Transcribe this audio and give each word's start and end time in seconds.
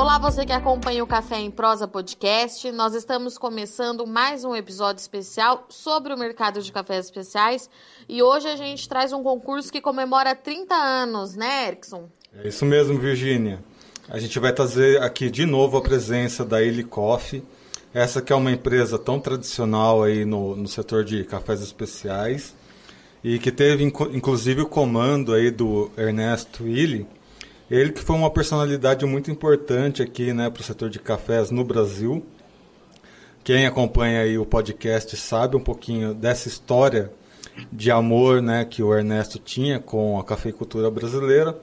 Olá, 0.00 0.16
você 0.16 0.46
que 0.46 0.52
acompanha 0.52 1.04
o 1.04 1.06
Café 1.06 1.38
em 1.40 1.50
Prosa 1.50 1.86
Podcast. 1.86 2.72
Nós 2.72 2.94
estamos 2.94 3.36
começando 3.36 4.06
mais 4.06 4.46
um 4.46 4.56
episódio 4.56 4.98
especial 4.98 5.66
sobre 5.68 6.14
o 6.14 6.18
mercado 6.18 6.62
de 6.62 6.72
cafés 6.72 7.04
especiais 7.04 7.68
e 8.08 8.22
hoje 8.22 8.48
a 8.48 8.56
gente 8.56 8.88
traz 8.88 9.12
um 9.12 9.22
concurso 9.22 9.70
que 9.70 9.78
comemora 9.78 10.34
30 10.34 10.74
anos, 10.74 11.36
né, 11.36 11.66
Erickson? 11.66 12.08
É 12.34 12.48
isso 12.48 12.64
mesmo, 12.64 12.98
Virgínia. 12.98 13.62
A 14.08 14.18
gente 14.18 14.38
vai 14.38 14.54
trazer 14.54 15.02
aqui 15.02 15.28
de 15.28 15.44
novo 15.44 15.76
a 15.76 15.82
presença 15.82 16.46
da 16.46 16.62
Illy 16.62 16.84
Coffee, 16.84 17.44
essa 17.92 18.22
que 18.22 18.32
é 18.32 18.36
uma 18.36 18.50
empresa 18.50 18.98
tão 18.98 19.20
tradicional 19.20 20.02
aí 20.02 20.24
no, 20.24 20.56
no 20.56 20.66
setor 20.66 21.04
de 21.04 21.24
cafés 21.24 21.60
especiais 21.60 22.56
e 23.22 23.38
que 23.38 23.52
teve 23.52 23.84
inclusive 23.84 24.62
o 24.62 24.66
comando 24.66 25.34
aí 25.34 25.50
do 25.50 25.90
Ernesto 25.94 26.66
Illy 26.66 27.06
ele 27.70 27.92
que 27.92 28.02
foi 28.02 28.16
uma 28.16 28.30
personalidade 28.30 29.06
muito 29.06 29.30
importante 29.30 30.02
aqui 30.02 30.32
né, 30.32 30.50
para 30.50 30.60
o 30.60 30.64
setor 30.64 30.90
de 30.90 30.98
cafés 30.98 31.50
no 31.50 31.62
Brasil. 31.64 32.24
Quem 33.44 33.66
acompanha 33.66 34.22
aí 34.22 34.36
o 34.36 34.44
podcast 34.44 35.16
sabe 35.16 35.56
um 35.56 35.60
pouquinho 35.60 36.12
dessa 36.12 36.48
história 36.48 37.12
de 37.70 37.90
amor 37.90 38.42
né, 38.42 38.64
que 38.64 38.82
o 38.82 38.94
Ernesto 38.94 39.38
tinha 39.38 39.78
com 39.78 40.18
a 40.18 40.24
cafeicultura 40.24 40.90
brasileira, 40.90 41.58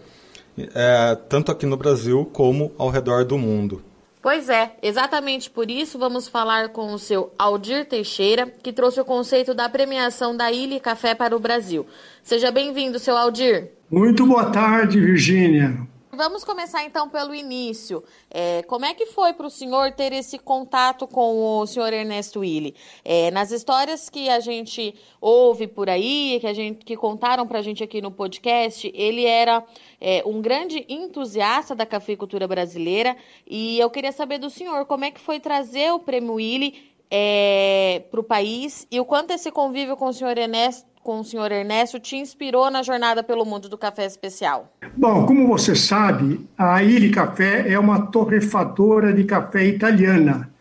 é, 0.58 1.16
tanto 1.28 1.52
aqui 1.52 1.66
no 1.66 1.78
Brasil 1.78 2.30
como 2.34 2.72
ao 2.78 2.89
redor 2.89 3.26
do 3.26 3.38
mundo. 3.38 3.84
Pois 4.22 4.50
é, 4.50 4.76
exatamente 4.81 5.50
por 5.50 5.70
isso 5.70 6.00
vamos 6.00 6.28
falar 6.28 6.70
com 6.70 6.94
o 6.94 7.00
seu 7.00 7.31
Aldir 7.38 7.86
Teixeira, 7.86 8.48
que 8.62 8.73
trouxe 8.73 9.00
o 9.00 9.05
conceito 9.05 9.53
da 9.53 9.70
premiação 9.70 10.36
da 10.36 10.52
Ilha 10.52 10.80
Café 10.80 11.14
para 11.14 11.36
o 11.36 11.39
Brasil. 11.39 11.86
Seja 12.23 12.52
bem-vindo, 12.52 13.00
seu 13.00 13.16
Aldir. 13.16 13.72
Muito 13.89 14.26
boa 14.26 14.45
tarde, 14.45 15.00
Virgínia. 15.00 15.88
Vamos 16.17 16.44
começar 16.44 16.84
então 16.84 17.07
pelo 17.07 17.35
início. 17.35 18.03
É, 18.31 18.64
como 18.64 18.86
é 18.86 18.95
que 18.95 19.05
foi 19.05 19.33
para 19.33 19.45
o 19.45 19.52
senhor 19.52 19.92
ter 19.92 20.11
esse 20.14 20.39
contato 20.39 21.05
com 21.05 21.59
o 21.59 21.67
senhor 21.67 21.94
Ernesto 21.94 22.39
Willi? 22.39 22.73
É, 23.05 23.30
nas 23.30 23.52
histórias 23.52 24.09
que 24.09 24.27
a 24.27 24.39
gente 24.39 24.95
ouve 25.22 25.67
por 25.67 25.88
aí, 25.88 26.39
que 26.42 26.47
a 26.47 26.53
gente 26.55 26.83
que 26.83 26.97
contaram 26.97 27.45
para 27.45 27.59
a 27.59 27.61
gente 27.61 27.83
aqui 27.83 28.02
no 28.02 28.09
podcast, 28.09 28.92
ele 28.95 29.25
era 29.25 29.64
é, 30.02 30.23
um 30.25 30.42
grande 30.42 30.83
entusiasta 30.89 31.75
da 31.75 31.86
cafeicultura 31.86 32.47
brasileira 32.47 33.16
e 33.45 33.77
eu 33.77 33.88
queria 33.92 34.11
saber 34.11 34.39
do 34.39 34.49
senhor 34.49 34.88
como 34.88 35.05
é 35.05 35.11
que 35.11 35.20
foi 35.20 35.39
trazer 35.39 35.94
o 35.94 35.99
prêmio 35.99 36.33
Willi 36.33 36.95
é, 37.11 38.02
para 38.09 38.20
o 38.20 38.23
país 38.23 38.88
e 38.89 38.99
o 38.99 39.05
quanto 39.05 39.30
esse 39.33 39.52
convívio 39.52 39.95
com 39.95 40.08
o 40.08 40.14
senhor 40.14 40.36
Ernesto 40.36 40.97
com 41.08 41.22
o 41.22 41.23
senhor 41.23 41.50
Ernesto 41.53 42.02
te 42.02 42.17
inspirou 42.17 42.69
na 42.69 42.83
jornada 42.83 43.23
pelo 43.23 43.45
mundo 43.45 43.69
do 43.69 43.77
café 43.77 44.05
especial? 44.05 44.73
Bom, 44.97 45.25
como 45.25 45.47
você 45.47 45.73
sabe, 45.73 46.45
a 46.58 46.83
Ilha 46.83 47.09
Café 47.14 47.72
é 47.72 47.80
uma 47.80 48.08
torrefadora 48.08 49.14
de 49.14 49.23
café 49.23 49.66
italiana 49.66 50.52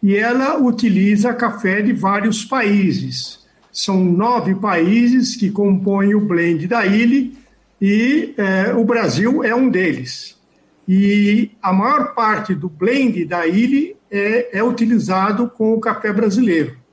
e 0.00 0.14
ela 0.14 0.58
utiliza 0.58 1.34
café 1.34 1.82
de 1.82 1.92
vários 1.92 2.44
países. 2.44 3.44
São 3.72 4.04
nove 4.04 4.54
países 4.54 5.34
que 5.34 5.50
compõem 5.50 6.14
o 6.14 6.20
blend 6.20 6.68
da 6.68 6.86
Ilha 6.86 7.32
e 7.82 8.32
é, 8.36 8.72
o 8.74 8.84
Brasil 8.84 9.42
é 9.42 9.56
um 9.56 9.68
deles. 9.68 10.38
E 10.86 11.50
a 11.60 11.72
maior 11.72 12.14
parte 12.14 12.54
do 12.54 12.68
blend 12.68 13.24
da 13.24 13.44
Ilha 13.44 13.96
é, 14.08 14.58
é 14.58 14.62
utilizado 14.62 15.48
com 15.48 15.74
o 15.74 15.80
café 15.80 16.12
brasileiro. 16.12 16.85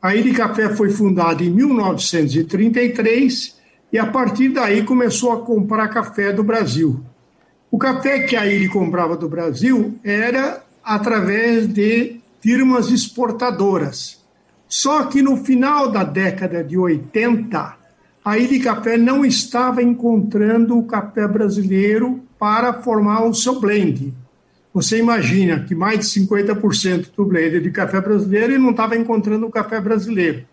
A 0.00 0.14
Ilha 0.14 0.32
Café 0.32 0.72
foi 0.76 0.90
fundada 0.90 1.42
em 1.42 1.50
1933 1.50 3.58
e 3.92 3.98
a 3.98 4.06
partir 4.06 4.50
daí 4.50 4.84
começou 4.84 5.32
a 5.32 5.40
comprar 5.40 5.88
café 5.88 6.32
do 6.32 6.44
Brasil. 6.44 7.00
O 7.68 7.78
café 7.78 8.20
que 8.20 8.36
a 8.36 8.46
Ilha 8.46 8.70
comprava 8.70 9.16
do 9.16 9.28
Brasil 9.28 9.98
era 10.04 10.62
através 10.84 11.66
de 11.66 12.20
firmas 12.40 12.92
exportadoras. 12.92 14.24
Só 14.68 15.02
que 15.04 15.20
no 15.20 15.38
final 15.38 15.90
da 15.90 16.04
década 16.04 16.62
de 16.62 16.78
80, 16.78 17.76
a 18.24 18.38
Ilha 18.38 18.62
Café 18.62 18.96
não 18.96 19.24
estava 19.24 19.82
encontrando 19.82 20.78
o 20.78 20.84
café 20.84 21.26
brasileiro 21.26 22.22
para 22.38 22.82
formar 22.82 23.24
o 23.24 23.34
seu 23.34 23.58
blend. 23.58 24.14
Você 24.72 24.98
imagina 24.98 25.64
que 25.64 25.74
mais 25.74 25.98
de 26.00 26.06
50% 26.20 27.08
do 27.16 27.24
blend 27.24 27.60
de 27.60 27.70
café 27.70 28.00
brasileiro 28.00 28.54
e 28.54 28.58
não 28.58 28.70
estava 28.70 28.96
encontrando 28.96 29.46
o 29.46 29.50
café 29.50 29.80
brasileiro. 29.80 30.46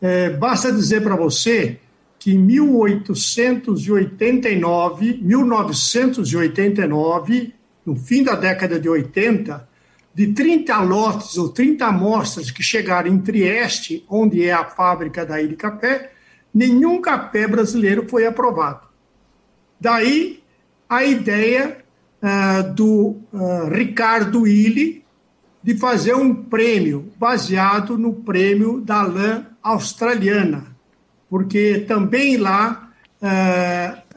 É, 0.00 0.30
basta 0.30 0.72
dizer 0.72 1.02
para 1.02 1.16
você 1.16 1.78
que 2.18 2.34
em 2.34 2.38
1889, 2.38 5.20
1989, 5.22 7.54
no 7.86 7.94
fim 7.96 8.24
da 8.24 8.34
década 8.34 8.80
de 8.80 8.88
80, 8.88 9.68
de 10.14 10.32
30 10.32 10.80
lotes 10.80 11.36
ou 11.38 11.48
30 11.48 11.86
amostras 11.86 12.50
que 12.50 12.62
chegaram 12.62 13.08
em 13.08 13.20
Trieste, 13.20 14.04
onde 14.08 14.44
é 14.44 14.52
a 14.52 14.64
fábrica 14.64 15.24
da 15.24 15.40
Ilha 15.40 15.54
Café, 15.56 16.10
nenhum 16.52 17.00
café 17.00 17.46
brasileiro 17.46 18.04
foi 18.08 18.26
aprovado. 18.26 18.88
Daí 19.80 20.42
a 20.88 21.04
ideia 21.04 21.84
uh, 22.22 22.72
do 22.72 23.16
uh, 23.32 23.68
Ricardo 23.70 24.46
Illy 24.46 25.04
de 25.62 25.76
fazer 25.76 26.14
um 26.14 26.34
prêmio 26.34 27.12
baseado 27.16 27.98
no 27.98 28.12
prêmio 28.12 28.80
da 28.80 29.02
lã 29.02 29.46
australiana, 29.62 30.66
porque 31.28 31.84
também 31.86 32.36
lá 32.36 32.90
uh, 33.22 34.08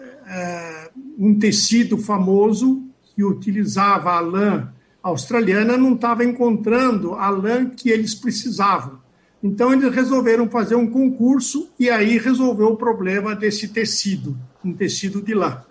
um 1.17 1.37
tecido 1.37 1.97
famoso 1.97 2.83
que 3.13 3.23
utilizava 3.23 4.11
a 4.11 4.19
lã 4.19 4.71
australiana 5.03 5.77
não 5.77 5.95
estava 5.95 6.23
encontrando 6.23 7.15
a 7.15 7.29
lã 7.29 7.65
que 7.65 7.89
eles 7.89 8.15
precisavam. 8.15 8.99
Então 9.43 9.73
eles 9.73 9.93
resolveram 9.93 10.47
fazer 10.49 10.75
um 10.75 10.87
concurso 10.87 11.69
e 11.79 11.89
aí 11.89 12.17
resolveu 12.17 12.67
o 12.67 12.77
problema 12.77 13.35
desse 13.35 13.67
tecido, 13.67 14.37
um 14.63 14.71
tecido 14.71 15.21
de 15.21 15.33
lã. 15.33 15.63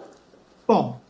Bom, 0.66 1.00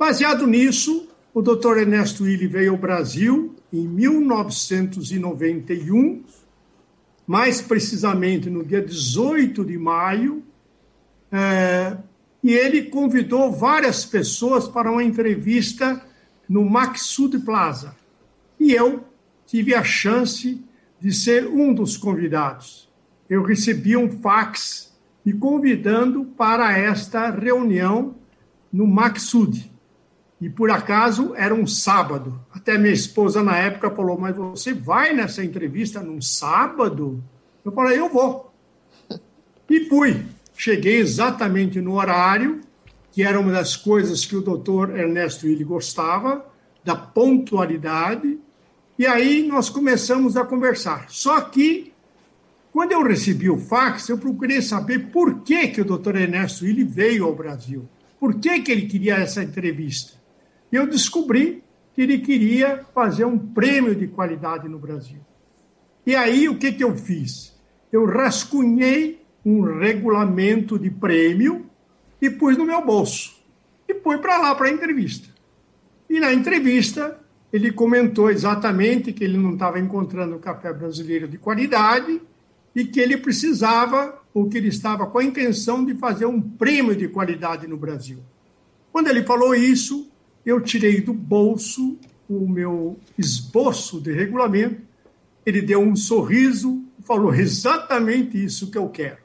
Baseado 0.00 0.46
nisso, 0.46 1.08
o 1.34 1.42
Dr. 1.42 1.80
Ernesto 1.80 2.24
Willi 2.24 2.46
veio 2.46 2.72
ao 2.72 2.78
Brasil 2.78 3.54
em 3.70 3.86
1991, 3.86 6.24
mais 7.26 7.60
precisamente 7.60 8.48
no 8.48 8.64
dia 8.64 8.80
18 8.80 9.62
de 9.62 9.76
maio, 9.76 10.42
é, 11.30 11.98
e 12.42 12.54
ele 12.54 12.84
convidou 12.84 13.52
várias 13.52 14.06
pessoas 14.06 14.66
para 14.66 14.90
uma 14.90 15.04
entrevista 15.04 16.02
no 16.48 16.64
Maxud 16.64 17.38
Plaza. 17.40 17.94
E 18.58 18.72
eu 18.72 19.04
tive 19.46 19.74
a 19.74 19.84
chance 19.84 20.64
de 20.98 21.12
ser 21.12 21.46
um 21.46 21.74
dos 21.74 21.98
convidados. 21.98 22.88
Eu 23.28 23.42
recebi 23.42 23.98
um 23.98 24.10
fax 24.10 24.98
me 25.22 25.34
convidando 25.34 26.24
para 26.24 26.78
esta 26.78 27.28
reunião 27.28 28.14
no 28.72 28.86
Maxud. 28.86 29.70
E 30.40 30.48
por 30.48 30.70
acaso 30.70 31.34
era 31.36 31.54
um 31.54 31.66
sábado. 31.66 32.40
Até 32.50 32.78
minha 32.78 32.94
esposa 32.94 33.42
na 33.42 33.58
época 33.58 33.90
falou: 33.90 34.18
Mas 34.18 34.34
você 34.34 34.72
vai 34.72 35.12
nessa 35.12 35.44
entrevista 35.44 36.00
num 36.00 36.20
sábado? 36.22 37.22
Eu 37.64 37.72
falei: 37.72 37.98
Eu 37.98 38.08
vou. 38.08 38.52
E 39.68 39.84
fui. 39.84 40.24
Cheguei 40.56 40.98
exatamente 40.98 41.80
no 41.80 41.94
horário, 41.94 42.60
que 43.12 43.22
era 43.22 43.38
uma 43.38 43.52
das 43.52 43.76
coisas 43.76 44.24
que 44.24 44.36
o 44.36 44.40
doutor 44.40 44.96
Ernesto 44.96 45.46
Willi 45.46 45.64
gostava, 45.64 46.44
da 46.84 46.96
pontualidade. 46.96 48.38
E 48.98 49.06
aí 49.06 49.46
nós 49.46 49.70
começamos 49.70 50.36
a 50.36 50.44
conversar. 50.44 51.06
Só 51.08 51.40
que, 51.40 51.92
quando 52.72 52.92
eu 52.92 53.02
recebi 53.02 53.48
o 53.48 53.58
fax, 53.58 54.08
eu 54.08 54.18
procurei 54.18 54.60
saber 54.60 55.10
por 55.10 55.40
que, 55.40 55.68
que 55.68 55.80
o 55.80 55.84
doutor 55.84 56.16
Ernesto 56.16 56.64
Willi 56.64 56.84
veio 56.84 57.24
ao 57.24 57.34
Brasil. 57.34 57.88
Por 58.18 58.34
que, 58.34 58.60
que 58.60 58.70
ele 58.70 58.86
queria 58.86 59.14
essa 59.14 59.42
entrevista? 59.42 60.19
E 60.72 60.76
eu 60.76 60.86
descobri 60.86 61.62
que 61.94 62.02
ele 62.02 62.18
queria 62.18 62.84
fazer 62.94 63.24
um 63.24 63.38
prêmio 63.38 63.94
de 63.94 64.06
qualidade 64.06 64.68
no 64.68 64.78
Brasil. 64.78 65.20
E 66.06 66.14
aí 66.14 66.48
o 66.48 66.56
que, 66.56 66.72
que 66.72 66.84
eu 66.84 66.96
fiz? 66.96 67.58
Eu 67.92 68.06
rascunhei 68.06 69.22
um 69.44 69.62
regulamento 69.78 70.78
de 70.78 70.90
prêmio 70.90 71.66
e 72.20 72.30
pus 72.30 72.56
no 72.56 72.64
meu 72.64 72.84
bolso. 72.84 73.40
E 73.88 73.94
fui 73.94 74.18
para 74.18 74.38
lá 74.38 74.54
para 74.54 74.68
a 74.68 74.70
entrevista. 74.70 75.28
E 76.08 76.20
na 76.20 76.32
entrevista 76.32 77.18
ele 77.52 77.72
comentou 77.72 78.30
exatamente 78.30 79.12
que 79.12 79.24
ele 79.24 79.36
não 79.36 79.54
estava 79.54 79.80
encontrando 79.80 80.38
café 80.38 80.72
brasileiro 80.72 81.26
de 81.26 81.36
qualidade 81.36 82.20
e 82.74 82.84
que 82.84 83.00
ele 83.00 83.16
precisava, 83.16 84.20
ou 84.32 84.48
que 84.48 84.56
ele 84.56 84.68
estava 84.68 85.06
com 85.06 85.18
a 85.18 85.24
intenção 85.24 85.84
de 85.84 85.94
fazer 85.96 86.26
um 86.26 86.40
prêmio 86.40 86.94
de 86.94 87.08
qualidade 87.08 87.66
no 87.66 87.76
Brasil. 87.76 88.18
Quando 88.92 89.08
ele 89.08 89.24
falou 89.24 89.54
isso, 89.54 90.08
eu 90.44 90.60
tirei 90.60 91.00
do 91.00 91.12
bolso 91.12 91.98
o 92.28 92.48
meu 92.48 92.98
esboço 93.18 94.00
de 94.00 94.12
regulamento, 94.12 94.80
ele 95.44 95.60
deu 95.60 95.80
um 95.80 95.96
sorriso 95.96 96.84
e 96.98 97.02
falou 97.02 97.34
exatamente 97.34 98.42
isso 98.42 98.70
que 98.70 98.78
eu 98.78 98.88
quero. 98.88 99.18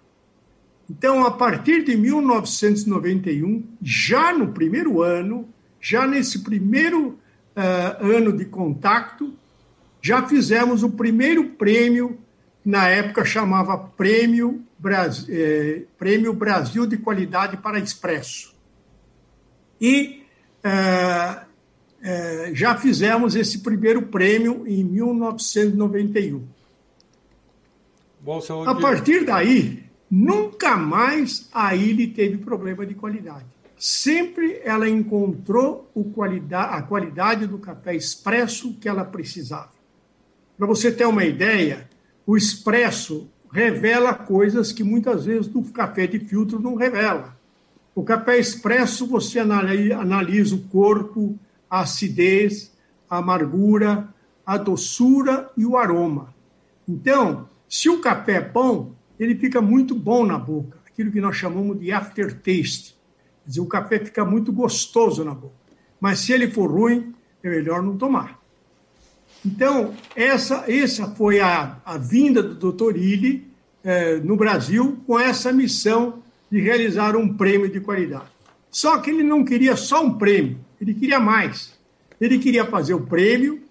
Então, 0.90 1.26
a 1.26 1.32
partir 1.32 1.84
de 1.84 1.96
1991, 1.96 3.64
já 3.82 4.34
no 4.34 4.52
primeiro 4.52 5.02
ano, 5.02 5.48
já 5.80 6.08
nesse 6.08 6.44
primeiro 6.44 7.10
uh, 7.56 8.04
ano 8.04 8.34
de 8.34 8.46
contato, 8.46 9.34
já 10.02 10.28
fizemos 10.28 10.84
o 10.84 10.92
primeiro 10.92 11.52
prêmio, 11.52 12.20
na 12.64 12.88
época 12.88 13.26
chamava 13.26 13.78
Prêmio 13.78 14.64
Brasil, 14.78 15.26
eh, 15.30 15.84
prêmio 15.98 16.34
Brasil 16.34 16.86
de 16.86 16.98
Qualidade 16.98 17.58
para 17.58 17.80
Expresso. 17.80 18.56
E 19.80 20.25
uh, 20.66 21.46
uh, 22.02 22.56
já 22.56 22.76
fizemos 22.76 23.36
esse 23.36 23.60
primeiro 23.60 24.02
prêmio 24.04 24.66
em 24.68 24.84
1991. 24.84 26.44
Bom, 28.20 28.42
A 28.66 28.74
partir 28.74 29.24
daí, 29.24 29.84
nunca 30.10 30.76
mais 30.76 31.48
a 31.54 31.76
Ilha 31.76 32.12
teve 32.12 32.38
problema 32.38 32.84
de 32.86 32.96
qualidade. 32.96 33.46
Sempre 33.78 34.62
ela 34.64 34.90
encontrou 34.90 35.92
qualidade, 36.16 36.76
a 36.76 36.82
qualidade 36.82 37.46
do 37.46 37.60
café 37.60 37.94
expresso 37.94 38.74
que 38.80 38.90
ela 38.90 39.06
precisava. 39.06 39.72
Para 40.58 40.66
você 40.66 40.92
ter 40.92 41.06
uma 41.06 41.26
ideia, 41.26 41.88
o 42.26 42.36
expresso 42.36 43.30
revela 43.52 44.14
coisas 44.14 44.72
que 44.72 44.84
muitas 44.84 45.26
vezes 45.26 45.52
o 45.54 45.62
café 45.72 46.08
de 46.08 46.20
filtro 46.20 46.60
não 46.60 46.76
revela. 46.76 47.35
O 47.96 48.04
café 48.04 48.38
expresso, 48.38 49.08
você 49.08 49.40
analisa 49.40 50.54
o 50.54 50.62
corpo, 50.64 51.40
a 51.70 51.80
acidez, 51.80 52.74
a 53.10 53.18
amargura, 53.20 54.10
a 54.46 54.58
doçura 54.58 55.50
e 55.56 55.66
o 55.66 55.78
aroma. 55.78 56.36
Então, 56.88 57.48
se 57.70 57.90
o 57.90 58.02
café 58.02 58.34
é 58.34 58.42
bom, 58.42 58.94
ele 59.18 59.34
fica 59.34 59.62
muito 59.62 59.96
bom 59.96 60.26
na 60.26 60.38
boca, 60.38 60.78
aquilo 60.86 61.10
que 61.10 61.22
nós 61.22 61.38
chamamos 61.38 61.80
de 61.80 61.94
aftertaste. 61.94 62.96
Quer 63.44 63.50
dizer, 63.50 63.62
o 63.62 63.66
café 63.66 63.98
fica 64.00 64.26
muito 64.26 64.52
gostoso 64.52 65.24
na 65.24 65.34
boca. 65.34 65.56
Mas 66.00 66.20
se 66.20 66.34
ele 66.34 66.52
for 66.52 66.70
ruim, 66.70 67.16
é 67.42 67.50
melhor 67.50 67.82
não 67.82 67.98
tomar. 67.98 68.42
Então, 69.46 69.94
essa, 70.16 70.66
essa 70.68 71.08
foi 71.12 71.40
a, 71.40 71.78
a 71.86 71.98
vinda 71.98 72.44
do 72.44 72.72
Dr. 72.72 72.98
Illy 72.98 73.48
eh, 73.84 74.18
no 74.18 74.36
Brasil 74.36 75.00
com 75.06 75.20
essa 75.20 75.54
missão 75.54 76.24
de 76.56 76.62
realizar 76.62 77.16
um 77.16 77.34
prêmio 77.36 77.70
de 77.70 77.80
qualidade. 77.80 78.32
Só 78.72 78.98
que 79.00 79.10
ele 79.10 79.24
não 79.24 79.44
queria 79.44 79.76
só 79.76 80.04
um 80.04 80.18
prêmio, 80.18 80.60
ele 80.80 80.94
queria 80.94 81.20
mais. 81.20 81.74
Ele 82.20 82.40
queria 82.40 82.66
fazer 82.66 82.94
o 82.94 83.02
prêmio 83.02 83.66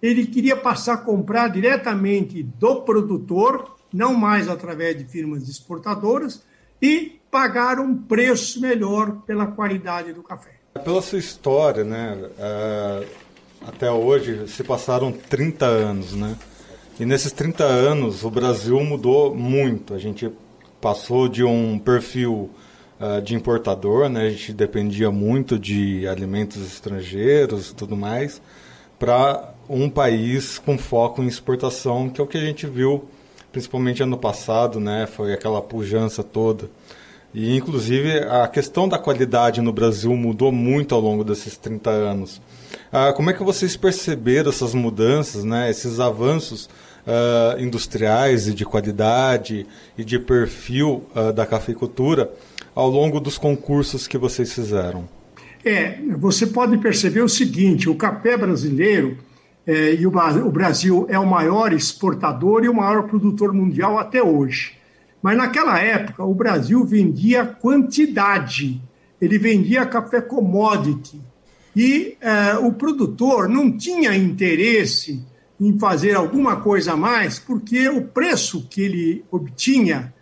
ele 0.00 0.26
queria 0.26 0.56
passar 0.56 0.94
a 0.94 0.98
comprar 0.98 1.48
diretamente 1.48 2.42
do 2.42 2.82
produtor, 2.82 3.76
não 3.92 4.14
mais 4.14 4.48
através 4.48 4.96
de 4.96 5.04
firmas 5.04 5.48
exportadoras, 5.48 6.42
e 6.80 7.20
pagar 7.30 7.80
um 7.80 7.96
preço 7.96 8.60
melhor 8.60 9.22
pela 9.26 9.46
qualidade 9.48 10.12
do 10.12 10.22
café. 10.22 10.52
Pela 10.84 11.02
sua 11.02 11.18
história, 11.18 11.82
né? 11.82 12.16
É, 12.38 13.06
até 13.66 13.90
hoje 13.90 14.46
se 14.46 14.62
passaram 14.62 15.10
30 15.10 15.66
anos, 15.66 16.12
né? 16.12 16.36
E 17.00 17.04
nesses 17.04 17.32
30 17.32 17.64
anos 17.64 18.24
o 18.24 18.30
Brasil 18.30 18.78
mudou 18.84 19.34
muito. 19.34 19.94
A 19.94 19.98
gente 19.98 20.30
passou 20.80 21.28
de 21.28 21.44
um 21.44 21.78
perfil 21.78 22.50
uh, 23.00 23.20
de 23.22 23.34
importador, 23.34 24.08
né? 24.08 24.26
A 24.26 24.30
gente 24.30 24.52
dependia 24.52 25.10
muito 25.10 25.58
de 25.58 26.06
alimentos 26.06 26.64
estrangeiros 26.66 27.70
e 27.70 27.74
tudo 27.74 27.96
mais, 27.96 28.40
para 28.98 29.54
um 29.68 29.88
país 29.88 30.58
com 30.58 30.78
foco 30.78 31.22
em 31.22 31.26
exportação, 31.26 32.08
que 32.08 32.20
é 32.20 32.24
o 32.24 32.26
que 32.26 32.38
a 32.38 32.44
gente 32.44 32.66
viu 32.66 33.08
principalmente 33.52 34.02
ano 34.02 34.18
passado, 34.18 34.78
né? 34.78 35.06
Foi 35.06 35.32
aquela 35.32 35.60
pujança 35.60 36.22
toda. 36.22 36.70
E, 37.32 37.56
inclusive, 37.56 38.20
a 38.20 38.48
questão 38.48 38.88
da 38.88 38.98
qualidade 38.98 39.60
no 39.60 39.72
Brasil 39.72 40.14
mudou 40.16 40.50
muito 40.50 40.94
ao 40.94 41.00
longo 41.00 41.22
desses 41.22 41.56
30 41.56 41.90
anos. 41.90 42.40
Ah, 42.90 43.12
como 43.12 43.30
é 43.30 43.34
que 43.34 43.42
vocês 43.42 43.76
perceberam 43.76 44.50
essas 44.50 44.74
mudanças, 44.74 45.44
né? 45.44 45.70
esses 45.70 46.00
avanços 46.00 46.68
ah, 47.08 47.56
industriais 47.58 48.46
e 48.46 48.52
de 48.52 48.66
qualidade 48.66 49.66
e 49.96 50.04
de 50.04 50.18
perfil 50.18 51.04
ah, 51.14 51.32
da 51.32 51.46
cafeicultura 51.46 52.30
ao 52.74 52.90
longo 52.90 53.18
dos 53.18 53.38
concursos 53.38 54.06
que 54.06 54.18
vocês 54.18 54.52
fizeram? 54.52 55.08
É, 55.64 55.98
você 56.18 56.46
pode 56.46 56.76
perceber 56.76 57.22
o 57.22 57.28
seguinte: 57.28 57.88
o 57.88 57.94
café 57.94 58.36
brasileiro 58.36 59.16
é, 59.66 59.94
e 59.94 60.06
o, 60.06 60.10
o 60.10 60.50
Brasil 60.50 61.06
é 61.08 61.18
o 61.18 61.26
maior 61.26 61.72
exportador 61.72 62.62
e 62.62 62.68
o 62.68 62.74
maior 62.74 63.04
produtor 63.04 63.54
mundial 63.54 63.98
até 63.98 64.22
hoje. 64.22 64.76
Mas 65.22 65.36
naquela 65.36 65.78
época, 65.78 66.22
o 66.24 66.34
Brasil 66.34 66.84
vendia 66.84 67.44
quantidade, 67.44 68.80
ele 69.18 69.38
vendia 69.38 69.86
café 69.86 70.20
commodity. 70.20 71.20
E 71.74 72.18
é, 72.20 72.58
o 72.58 72.72
produtor 72.72 73.48
não 73.48 73.74
tinha 73.74 74.14
interesse 74.14 75.24
em 75.60 75.78
fazer 75.78 76.14
alguma 76.14 76.56
coisa 76.56 76.92
a 76.92 76.96
mais, 76.96 77.38
porque 77.38 77.88
o 77.88 78.02
preço 78.02 78.66
que 78.68 78.80
ele 78.80 79.24
obtinha 79.30 80.14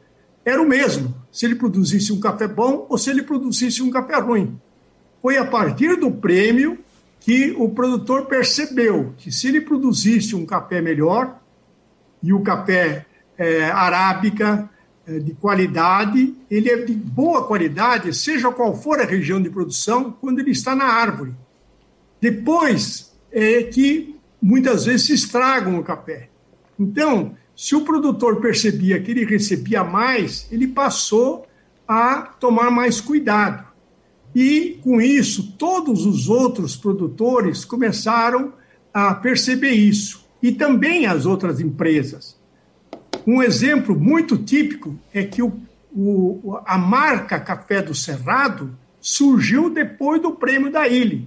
era 0.44 0.62
o 0.62 0.66
mesmo, 0.66 1.14
se 1.30 1.44
ele 1.44 1.56
produzisse 1.56 2.12
um 2.12 2.20
café 2.20 2.46
bom 2.46 2.86
ou 2.88 2.96
se 2.96 3.10
ele 3.10 3.22
produzisse 3.22 3.82
um 3.82 3.90
café 3.90 4.18
ruim. 4.18 4.58
Foi 5.20 5.36
a 5.36 5.44
partir 5.44 5.96
do 5.96 6.10
prêmio 6.10 6.78
que 7.20 7.52
o 7.58 7.68
produtor 7.68 8.26
percebeu 8.26 9.12
que 9.18 9.32
se 9.32 9.48
ele 9.48 9.60
produzisse 9.60 10.36
um 10.36 10.46
café 10.46 10.80
melhor, 10.80 11.40
e 12.22 12.32
o 12.32 12.40
café 12.40 13.04
é, 13.36 13.64
arábica 13.64 14.68
é, 15.06 15.18
de 15.18 15.34
qualidade, 15.34 16.34
ele 16.50 16.70
é 16.70 16.76
de 16.76 16.92
boa 16.92 17.46
qualidade, 17.46 18.12
seja 18.14 18.50
qual 18.50 18.74
for 18.74 19.00
a 19.00 19.04
região 19.04 19.40
de 19.40 19.50
produção, 19.50 20.16
quando 20.20 20.38
ele 20.38 20.50
está 20.50 20.74
na 20.74 20.86
árvore. 20.86 21.34
Depois 22.20 23.12
é 23.30 23.62
que 23.64 24.15
muitas 24.40 24.84
vezes 24.84 25.06
se 25.06 25.12
estragam 25.12 25.78
o 25.78 25.82
café. 25.82 26.28
Então, 26.78 27.34
se 27.56 27.74
o 27.74 27.82
produtor 27.82 28.40
percebia 28.40 29.00
que 29.00 29.10
ele 29.10 29.24
recebia 29.24 29.82
mais, 29.82 30.46
ele 30.52 30.68
passou 30.68 31.46
a 31.88 32.22
tomar 32.38 32.70
mais 32.70 33.00
cuidado. 33.00 33.66
E, 34.34 34.78
com 34.82 35.00
isso, 35.00 35.52
todos 35.52 36.04
os 36.04 36.28
outros 36.28 36.76
produtores 36.76 37.64
começaram 37.64 38.52
a 38.92 39.14
perceber 39.14 39.70
isso, 39.70 40.26
e 40.42 40.52
também 40.52 41.06
as 41.06 41.24
outras 41.24 41.60
empresas. 41.60 42.38
Um 43.26 43.42
exemplo 43.42 43.98
muito 43.98 44.36
típico 44.36 44.98
é 45.12 45.24
que 45.24 45.42
o, 45.42 45.58
o, 45.90 46.58
a 46.64 46.78
marca 46.78 47.40
Café 47.40 47.82
do 47.82 47.94
Cerrado 47.94 48.76
surgiu 49.00 49.70
depois 49.70 50.20
do 50.20 50.32
prêmio 50.32 50.70
da 50.70 50.86
Ilha, 50.86 51.22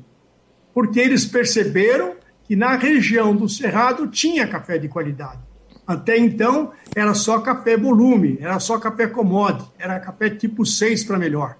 porque 0.74 1.00
eles 1.00 1.25
perceberam 1.25 2.13
que 2.50 2.56
na 2.56 2.75
região 2.75 3.36
do 3.36 3.48
Cerrado 3.48 4.08
tinha 4.08 4.48
café 4.48 4.79
de 4.79 4.89
qualidade. 4.89 5.38
Até 5.86 6.18
então, 6.18 6.72
era 6.96 7.13
só 7.13 7.38
café 7.41 7.77
volume, 7.77 8.39
era 8.41 8.60
só 8.60 8.79
café 8.79 9.06
commodity, 9.06 9.70
era 9.77 10.00
café 10.00 10.32
tipo 10.32 10.65
6 10.65 11.03
para 11.03 11.20
melhor. 11.20 11.60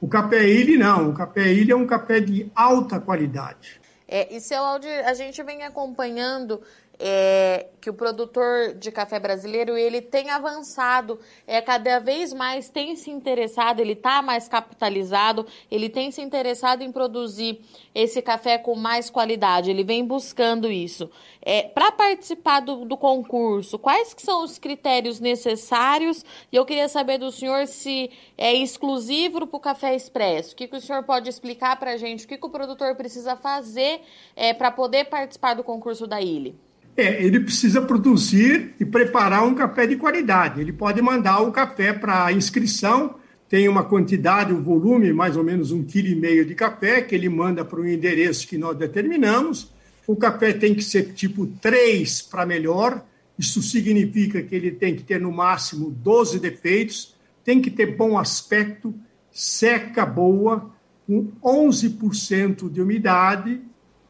O 0.00 0.06
café 0.06 0.48
ilha 0.48 0.78
não, 0.78 1.10
o 1.10 1.14
café 1.14 1.52
ilha 1.52 1.72
é 1.72 1.76
um 1.76 1.84
café 1.84 2.20
de 2.20 2.48
alta 2.54 3.00
qualidade. 3.00 3.80
É, 4.06 4.32
e 4.32 4.40
seu 4.40 4.62
Aldir, 4.62 5.04
a 5.04 5.14
gente 5.14 5.42
vem 5.42 5.64
acompanhando 5.64 6.60
é, 7.00 7.68
que 7.80 7.88
o 7.88 7.94
produtor 7.94 8.74
de 8.74 8.92
café 8.92 9.18
brasileiro 9.18 9.76
ele 9.76 10.02
tem 10.02 10.28
avançado, 10.28 11.18
é 11.46 11.60
cada 11.62 11.98
vez 11.98 12.32
mais 12.34 12.68
tem 12.68 12.94
se 12.94 13.10
interessado, 13.10 13.80
ele 13.80 13.94
está 13.94 14.20
mais 14.20 14.46
capitalizado, 14.46 15.46
ele 15.70 15.88
tem 15.88 16.10
se 16.10 16.20
interessado 16.20 16.82
em 16.82 16.92
produzir 16.92 17.62
esse 17.94 18.20
café 18.20 18.58
com 18.58 18.74
mais 18.74 19.08
qualidade, 19.08 19.70
ele 19.70 19.82
vem 19.82 20.04
buscando 20.04 20.70
isso. 20.70 21.10
É, 21.40 21.62
Para 21.62 21.90
participar 21.90 22.60
do, 22.60 22.84
do 22.84 22.98
concurso, 22.98 23.78
quais 23.78 24.12
que 24.12 24.20
são 24.20 24.44
os 24.44 24.58
critérios 24.58 25.18
necessários? 25.20 26.22
E 26.52 26.56
eu 26.56 26.66
queria 26.66 26.88
saber 26.88 27.16
do 27.16 27.32
senhor 27.32 27.66
se 27.66 28.10
é 28.36 28.52
exclusivo 28.52 29.46
para 29.46 29.56
o 29.56 29.60
café 29.60 29.94
expresso. 29.94 30.52
O 30.52 30.56
que, 30.56 30.68
que 30.68 30.76
o 30.76 30.80
senhor 30.80 31.02
pode 31.04 31.30
explicar 31.30 31.78
para 31.78 31.92
a 31.92 31.96
gente? 31.96 32.26
O 32.26 32.28
que, 32.28 32.36
que 32.36 32.46
o 32.46 32.50
produtor 32.50 32.94
precisa 32.94 33.36
fazer 33.36 34.02
é, 34.36 34.52
para 34.52 34.70
poder 34.70 35.06
participar 35.06 35.54
do 35.54 35.64
concurso 35.64 36.06
da 36.06 36.20
ilha? 36.20 36.54
É, 36.96 37.22
ele 37.24 37.40
precisa 37.40 37.80
produzir 37.80 38.74
e 38.78 38.84
preparar 38.84 39.46
um 39.46 39.54
café 39.54 39.86
de 39.86 39.96
qualidade. 39.96 40.60
Ele 40.60 40.72
pode 40.72 41.00
mandar 41.00 41.40
o 41.40 41.52
café 41.52 41.92
para 41.92 42.32
inscrição, 42.32 43.14
tem 43.48 43.68
uma 43.68 43.84
quantidade, 43.84 44.52
um 44.52 44.62
volume, 44.62 45.12
mais 45.12 45.36
ou 45.36 45.42
menos 45.42 45.72
um 45.72 45.82
quilo 45.82 46.08
e 46.08 46.14
meio 46.14 46.44
de 46.44 46.54
café, 46.54 47.00
que 47.00 47.14
ele 47.14 47.28
manda 47.28 47.64
para 47.64 47.80
o 47.80 47.88
endereço 47.88 48.46
que 48.46 48.58
nós 48.58 48.76
determinamos. 48.76 49.72
O 50.06 50.14
café 50.16 50.52
tem 50.52 50.74
que 50.74 50.82
ser 50.82 51.12
tipo 51.14 51.46
3 51.46 52.22
para 52.22 52.44
melhor, 52.44 53.04
isso 53.38 53.62
significa 53.62 54.42
que 54.42 54.54
ele 54.54 54.70
tem 54.70 54.94
que 54.94 55.02
ter 55.02 55.20
no 55.20 55.32
máximo 55.32 55.90
12 55.90 56.38
defeitos, 56.38 57.16
tem 57.42 57.60
que 57.60 57.70
ter 57.70 57.96
bom 57.96 58.18
aspecto, 58.18 58.94
seca 59.32 60.04
boa, 60.04 60.70
com 61.06 61.32
11% 61.42 62.70
de 62.70 62.82
umidade 62.82 63.60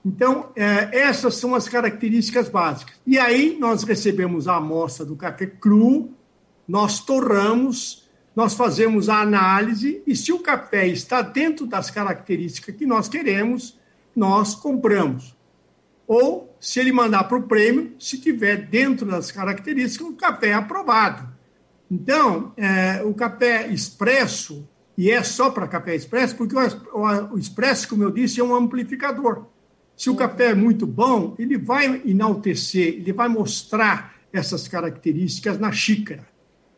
então, 0.05 0.51
é, 0.57 0.89
essas 0.93 1.35
são 1.35 1.55
as 1.55 1.69
características 1.69 2.49
básicas. 2.49 2.95
E 3.07 3.19
aí, 3.19 3.57
nós 3.59 3.83
recebemos 3.83 4.49
a 4.49 4.57
amostra 4.57 5.05
do 5.05 5.15
café 5.15 5.47
cru, 5.47 6.11
nós 6.67 7.01
torramos, 7.01 8.09
nós 8.35 8.55
fazemos 8.55 9.09
a 9.09 9.21
análise, 9.21 10.03
e 10.07 10.17
se 10.17 10.33
o 10.33 10.39
café 10.39 10.87
está 10.87 11.21
dentro 11.21 11.67
das 11.67 11.91
características 11.91 12.75
que 12.77 12.87
nós 12.87 13.09
queremos, 13.09 13.79
nós 14.17 14.55
compramos. 14.55 15.37
Ou, 16.07 16.57
se 16.59 16.81
ele 16.81 16.93
mandar 16.93 17.25
para 17.25 17.37
o 17.37 17.43
prêmio, 17.43 17.95
se 17.99 18.19
tiver 18.19 18.57
dentro 18.69 19.07
das 19.07 19.31
características, 19.31 20.09
o 20.09 20.15
café 20.15 20.49
é 20.49 20.55
aprovado. 20.55 21.29
Então, 21.91 22.53
é, 22.57 23.03
o 23.05 23.13
café 23.13 23.67
expresso, 23.69 24.67
e 24.97 25.11
é 25.11 25.23
só 25.23 25.51
para 25.51 25.69
café 25.69 25.95
expresso, 25.95 26.37
porque 26.37 26.55
o, 26.57 26.61
o, 26.61 27.35
o 27.35 27.39
expresso, 27.39 27.89
como 27.89 28.03
eu 28.03 28.11
disse, 28.11 28.41
é 28.41 28.45
um 28.45 28.55
amplificador. 28.55 29.47
Se 30.01 30.09
o 30.09 30.17
café 30.17 30.53
é 30.53 30.55
muito 30.55 30.87
bom, 30.87 31.35
ele 31.39 31.59
vai 31.59 32.01
enaltecer, 32.07 32.95
ele 32.95 33.13
vai 33.13 33.29
mostrar 33.29 34.15
essas 34.33 34.67
características 34.67 35.59
na 35.59 35.71
xícara. 35.73 36.27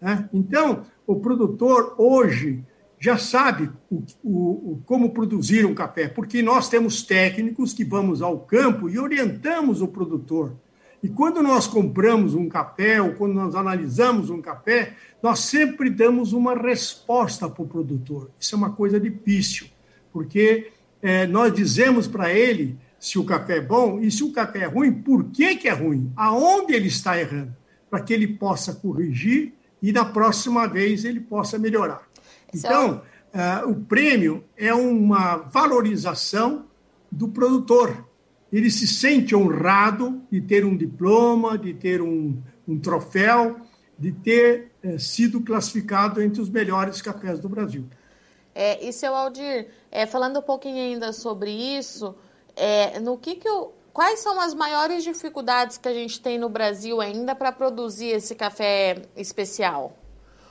Né? 0.01 0.29
Então, 0.35 0.85
o 1.07 1.15
produtor 1.21 1.95
hoje 1.99 2.65
já 2.99 3.17
sabe 3.17 3.71
o, 3.89 4.03
o, 4.25 4.83
como 4.85 5.11
produzir 5.11 5.65
um 5.65 5.73
café, 5.73 6.09
porque 6.09 6.43
nós 6.43 6.69
temos 6.69 7.05
técnicos 7.05 7.73
que 7.73 7.85
vamos 7.85 8.23
ao 8.23 8.41
campo 8.41 8.91
e 8.91 8.99
orientamos 8.99 9.81
o 9.83 9.87
produtor. 9.87 10.57
E 11.01 11.09
quando 11.09 11.45
nós 11.45 11.69
compramos 11.69 12.35
um 12.35 12.49
café 12.49 13.01
ou 13.01 13.13
quando 13.13 13.35
nós 13.35 13.55
analisamos 13.55 14.31
um 14.31 14.43
café, 14.43 14.95
nós 15.23 15.39
sempre 15.39 15.91
damos 15.91 16.33
uma 16.33 16.57
resposta 16.57 17.49
para 17.49 17.63
o 17.63 17.69
produtor. 17.69 18.33
Isso 18.41 18.57
é 18.57 18.59
uma 18.59 18.73
coisa 18.73 18.99
difícil, 18.99 19.69
porque 20.13 20.73
é, 21.01 21.25
nós 21.25 21.55
dizemos 21.55 22.09
para 22.09 22.33
ele 22.33 22.77
se 23.03 23.19
o 23.19 23.25
café 23.25 23.57
é 23.57 23.61
bom 23.61 23.99
e 23.99 24.13
se 24.13 24.23
o 24.23 24.31
café 24.31 24.61
é 24.61 24.67
ruim, 24.67 24.93
por 24.93 25.25
que, 25.25 25.57
que 25.57 25.69
é 25.69 25.73
ruim, 25.73 26.13
aonde 26.15 26.73
ele 26.73 26.87
está 26.87 27.19
errando, 27.19 27.53
para 27.91 28.01
que 28.01 28.13
ele 28.13 28.29
possa 28.29 28.73
corrigir 28.75 29.55
e 29.83 29.91
na 29.91 30.05
próxima 30.05 30.69
vez 30.69 31.05
ele 31.05 31.19
possa 31.19 31.59
melhorar. 31.59 32.03
Então, 32.55 33.03
uh, 33.35 33.69
o 33.69 33.75
prêmio 33.75 34.45
é 34.57 34.73
uma 34.73 35.39
valorização 35.39 36.67
do 37.11 37.27
produtor. 37.27 38.07
Ele 38.53 38.71
se 38.71 38.87
sente 38.87 39.35
honrado 39.35 40.23
de 40.31 40.41
ter 40.41 40.65
um 40.65 40.77
diploma, 40.77 41.59
de 41.59 41.75
ter 41.75 42.01
um, 42.01 42.41
um 42.69 42.79
troféu, 42.79 43.57
de 43.99 44.13
ter 44.13 44.71
uh, 44.85 44.97
sido 44.97 45.41
classificado 45.41 46.23
entre 46.23 46.41
os 46.41 46.49
melhores 46.49 47.03
cafés 47.03 47.41
do 47.41 47.49
Brasil. 47.49 47.85
É, 48.55 48.87
e 48.87 48.93
seu 48.93 49.13
Aldir, 49.13 49.67
é, 49.91 50.07
falando 50.07 50.39
um 50.39 50.43
pouquinho 50.43 50.77
ainda 50.77 51.13
sobre 51.13 51.51
isso, 51.51 52.15
é, 52.57 53.01
no 53.01 53.17
que 53.19 53.37
que 53.37 53.49
eu, 53.49 53.73
quais 53.93 54.21
são 54.21 54.41
as 54.41 54.55
maiores 54.55 55.05
dificuldades 55.05 55.79
que 55.79 55.89
a 55.89 55.93
gente 55.93 56.21
tem 56.21 56.39
no 56.39 56.49
Brasil 56.49 57.01
ainda 57.01 57.35
para 57.35 57.53
produzir 57.53 58.09
esse 58.09 58.35
café 58.35 59.03
especial? 59.17 59.97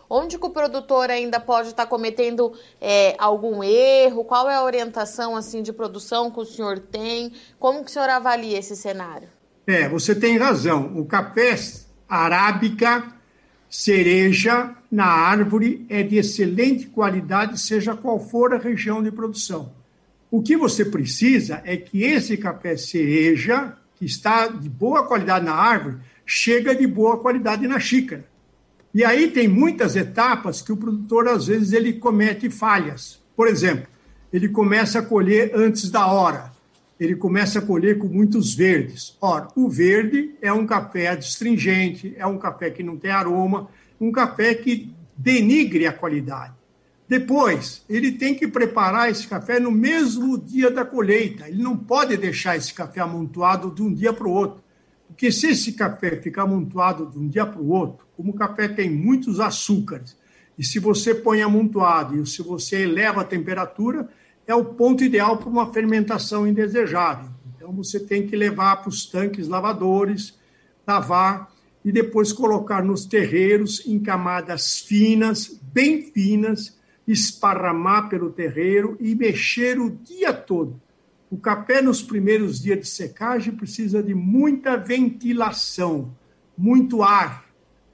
Onde 0.09 0.37
que 0.37 0.45
o 0.45 0.49
produtor 0.49 1.09
ainda 1.09 1.39
pode 1.39 1.69
estar 1.69 1.83
tá 1.83 1.89
cometendo 1.89 2.51
é, 2.81 3.15
algum 3.17 3.63
erro? 3.63 4.25
Qual 4.25 4.49
é 4.49 4.55
a 4.55 4.63
orientação 4.63 5.37
assim 5.37 5.61
de 5.61 5.71
produção 5.71 6.29
que 6.29 6.39
o 6.41 6.45
senhor 6.45 6.79
tem? 6.79 7.31
Como 7.57 7.81
que 7.83 7.89
o 7.89 7.93
senhor 7.93 8.09
avalia 8.09 8.59
esse 8.59 8.75
cenário? 8.75 9.29
É, 9.65 9.87
você 9.87 10.13
tem 10.13 10.37
razão. 10.37 10.91
O 10.97 11.05
café 11.05 11.55
arábica, 12.09 13.13
cereja 13.69 14.75
na 14.91 15.05
árvore 15.05 15.85
é 15.87 16.03
de 16.03 16.17
excelente 16.17 16.87
qualidade, 16.87 17.57
seja 17.57 17.95
qual 17.95 18.19
for 18.19 18.53
a 18.53 18.57
região 18.57 19.01
de 19.01 19.11
produção. 19.11 19.71
O 20.31 20.41
que 20.41 20.55
você 20.55 20.85
precisa 20.85 21.61
é 21.65 21.75
que 21.75 22.03
esse 22.03 22.37
café 22.37 22.77
cereja, 22.77 23.75
que 23.97 24.05
está 24.05 24.47
de 24.47 24.69
boa 24.69 25.05
qualidade 25.05 25.43
na 25.43 25.53
árvore, 25.53 25.97
chega 26.25 26.73
de 26.73 26.87
boa 26.87 27.19
qualidade 27.19 27.67
na 27.67 27.77
xícara. 27.81 28.23
E 28.93 29.03
aí 29.03 29.29
tem 29.29 29.49
muitas 29.49 29.97
etapas 29.97 30.61
que 30.61 30.71
o 30.71 30.77
produtor, 30.77 31.27
às 31.27 31.47
vezes, 31.47 31.73
ele 31.73 31.91
comete 31.91 32.49
falhas. 32.49 33.21
Por 33.35 33.49
exemplo, 33.49 33.87
ele 34.31 34.47
começa 34.47 34.99
a 34.99 35.01
colher 35.01 35.51
antes 35.53 35.91
da 35.91 36.07
hora. 36.07 36.53
Ele 36.97 37.15
começa 37.17 37.59
a 37.59 37.61
colher 37.61 37.97
com 37.97 38.07
muitos 38.07 38.53
verdes. 38.53 39.17
Ora, 39.19 39.49
o 39.53 39.67
verde 39.67 40.33
é 40.41 40.53
um 40.53 40.65
café 40.65 41.07
adstringente, 41.07 42.13
é 42.17 42.25
um 42.25 42.37
café 42.37 42.69
que 42.69 42.83
não 42.83 42.95
tem 42.95 43.11
aroma, 43.11 43.69
um 43.99 44.13
café 44.13 44.53
que 44.53 44.93
denigre 45.17 45.87
a 45.87 45.91
qualidade. 45.91 46.53
Depois, 47.11 47.83
ele 47.89 48.13
tem 48.13 48.33
que 48.33 48.47
preparar 48.47 49.11
esse 49.11 49.27
café 49.27 49.59
no 49.59 49.69
mesmo 49.69 50.37
dia 50.37 50.71
da 50.71 50.85
colheita. 50.85 51.45
Ele 51.49 51.61
não 51.61 51.75
pode 51.75 52.15
deixar 52.15 52.55
esse 52.55 52.73
café 52.73 53.01
amontoado 53.01 53.69
de 53.69 53.81
um 53.81 53.93
dia 53.93 54.13
para 54.13 54.25
o 54.25 54.31
outro. 54.31 54.63
Porque 55.09 55.29
se 55.29 55.47
esse 55.47 55.73
café 55.73 56.21
ficar 56.21 56.43
amontoado 56.43 57.07
de 57.07 57.19
um 57.19 57.27
dia 57.27 57.45
para 57.45 57.61
o 57.61 57.67
outro, 57.67 58.07
como 58.15 58.31
o 58.31 58.33
café 58.33 58.69
tem 58.69 58.89
muitos 58.89 59.41
açúcares, 59.41 60.15
e 60.57 60.63
se 60.63 60.79
você 60.79 61.13
põe 61.13 61.41
amontoado 61.41 62.15
e 62.15 62.25
se 62.25 62.41
você 62.41 62.83
eleva 62.83 63.19
a 63.19 63.25
temperatura, 63.25 64.07
é 64.47 64.55
o 64.55 64.63
ponto 64.63 65.03
ideal 65.03 65.35
para 65.35 65.49
uma 65.49 65.73
fermentação 65.73 66.47
indesejável. 66.47 67.29
Então 67.53 67.73
você 67.73 67.99
tem 67.99 68.25
que 68.25 68.37
levar 68.37 68.77
para 68.77 68.87
os 68.87 69.05
tanques 69.05 69.49
lavadores, 69.49 70.39
lavar 70.87 71.51
e 71.83 71.91
depois 71.91 72.31
colocar 72.31 72.81
nos 72.81 73.03
terreiros 73.03 73.85
em 73.85 73.99
camadas 73.99 74.79
finas, 74.79 75.59
bem 75.73 76.03
finas, 76.03 76.79
esparramar 77.07 78.09
pelo 78.09 78.31
terreiro 78.31 78.97
e 78.99 79.15
mexer 79.15 79.79
o 79.79 79.89
dia 79.89 80.33
todo 80.33 80.79
o 81.31 81.37
café, 81.37 81.81
nos 81.81 82.03
primeiros 82.03 82.61
dias 82.61 82.79
de 82.79 82.87
secagem, 82.87 83.55
precisa 83.55 84.03
de 84.03 84.13
muita 84.13 84.75
ventilação, 84.75 86.13
muito 86.57 87.01
ar, 87.01 87.45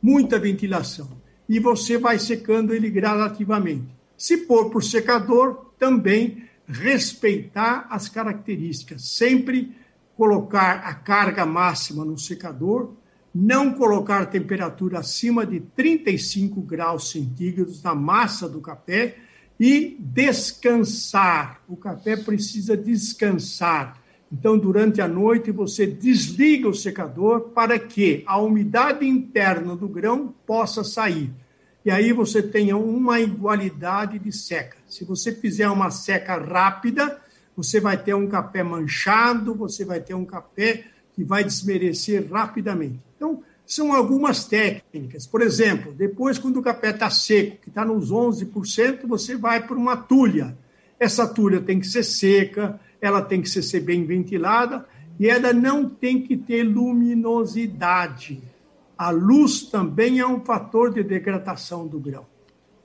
muita 0.01 0.39
ventilação. 0.39 1.21
E 1.47 1.59
você 1.59 1.99
vai 1.99 2.17
secando 2.17 2.73
ele 2.73 2.89
gradativamente. 2.89 3.95
Se 4.17 4.37
pôr 4.37 4.71
por 4.71 4.83
secador, 4.83 5.71
também 5.77 6.45
respeitar 6.67 7.85
as 7.91 8.09
características. 8.09 9.07
Sempre 9.07 9.71
colocar 10.15 10.79
a 10.83 10.95
carga 10.95 11.45
máxima 11.45 12.03
no 12.03 12.17
secador, 12.17 12.93
não 13.39 13.71
colocar 13.71 14.25
temperatura 14.25 14.99
acima 14.99 15.45
de 15.45 15.59
35 15.59 16.59
graus 16.61 17.11
centígrados 17.11 17.83
na 17.83 17.93
massa 17.93 18.49
do 18.49 18.59
café 18.59 19.17
e 19.59 19.95
descansar. 19.99 21.61
O 21.67 21.77
café 21.77 22.17
precisa 22.17 22.75
descansar. 22.75 24.01
Então, 24.31 24.57
durante 24.57 25.01
a 25.01 25.07
noite, 25.07 25.51
você 25.51 25.85
desliga 25.85 26.67
o 26.67 26.73
secador 26.73 27.49
para 27.49 27.77
que 27.77 28.23
a 28.25 28.41
umidade 28.41 29.07
interna 29.07 29.75
do 29.75 29.87
grão 29.87 30.33
possa 30.45 30.83
sair. 30.83 31.31
E 31.85 31.91
aí 31.91 32.11
você 32.11 32.41
tenha 32.41 32.75
uma 32.75 33.19
igualdade 33.19 34.17
de 34.17 34.31
seca. 34.31 34.77
Se 34.87 35.05
você 35.05 35.31
fizer 35.31 35.69
uma 35.69 35.91
seca 35.91 36.37
rápida, 36.37 37.21
você 37.55 37.79
vai 37.79 38.01
ter 38.01 38.15
um 38.15 38.27
café 38.27 38.63
manchado, 38.63 39.53
você 39.53 39.85
vai 39.85 39.99
ter 39.99 40.15
um 40.15 40.25
café 40.25 40.85
que 41.13 41.23
vai 41.23 41.43
desmerecer 41.43 42.27
rapidamente. 42.29 43.06
Então, 43.17 43.43
são 43.65 43.93
algumas 43.93 44.45
técnicas. 44.45 45.27
Por 45.27 45.41
exemplo, 45.41 45.91
depois, 45.91 46.39
quando 46.39 46.57
o 46.57 46.61
café 46.61 46.91
está 46.91 47.09
seco, 47.09 47.57
que 47.63 47.69
está 47.69 47.83
nos 47.83 48.11
11%, 48.11 49.05
você 49.05 49.35
vai 49.35 49.67
para 49.67 49.75
uma 49.75 49.97
tulha. 49.97 50.57
Essa 50.97 51.27
tulha 51.27 51.59
tem 51.59 51.79
que 51.79 51.87
ser 51.87 52.03
seca, 52.03 52.79
ela 53.01 53.21
tem 53.21 53.41
que 53.41 53.49
ser 53.49 53.79
bem 53.81 54.05
ventilada 54.05 54.85
e 55.19 55.27
ela 55.27 55.51
não 55.51 55.89
tem 55.89 56.21
que 56.21 56.37
ter 56.37 56.63
luminosidade. 56.63 58.41
A 58.97 59.09
luz 59.09 59.63
também 59.63 60.19
é 60.19 60.25
um 60.25 60.39
fator 60.39 60.93
de 60.93 61.03
degradação 61.03 61.85
do 61.87 61.99
grão. 61.99 62.25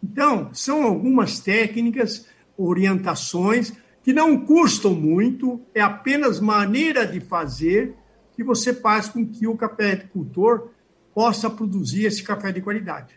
Então, 0.03 0.51
são 0.53 0.83
algumas 0.83 1.39
técnicas, 1.39 2.27
orientações 2.57 3.73
que 4.03 4.13
não 4.13 4.45
custam 4.45 4.95
muito, 4.95 5.61
é 5.73 5.81
apenas 5.81 6.41
maneira 6.41 7.07
de 7.07 7.21
fazer 7.21 7.95
que 8.43 8.49
você 8.49 8.75
faz 8.75 9.09
com 9.09 9.25
que 9.25 9.47
o 9.47 9.57
cafeicultor 9.57 10.69
possa 11.15 11.49
produzir 11.49 12.07
esse 12.07 12.23
café 12.23 12.51
de 12.53 12.61
qualidade. 12.61 13.15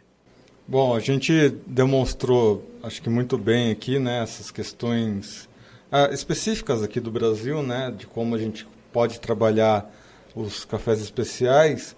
Bom, 0.67 0.95
a 0.95 0.99
gente 0.99 1.49
demonstrou, 1.67 2.63
acho 2.81 3.01
que 3.01 3.09
muito 3.09 3.37
bem 3.37 3.71
aqui, 3.71 3.99
né, 3.99 4.23
essas 4.23 4.49
questões 4.51 5.49
ah, 5.91 6.09
específicas 6.11 6.81
aqui 6.81 6.99
do 6.99 7.11
Brasil, 7.11 7.61
né, 7.61 7.93
de 7.95 8.07
como 8.07 8.35
a 8.35 8.37
gente 8.37 8.67
pode 8.91 9.19
trabalhar 9.19 9.91
os 10.35 10.65
cafés 10.65 11.01
especiais. 11.01 11.95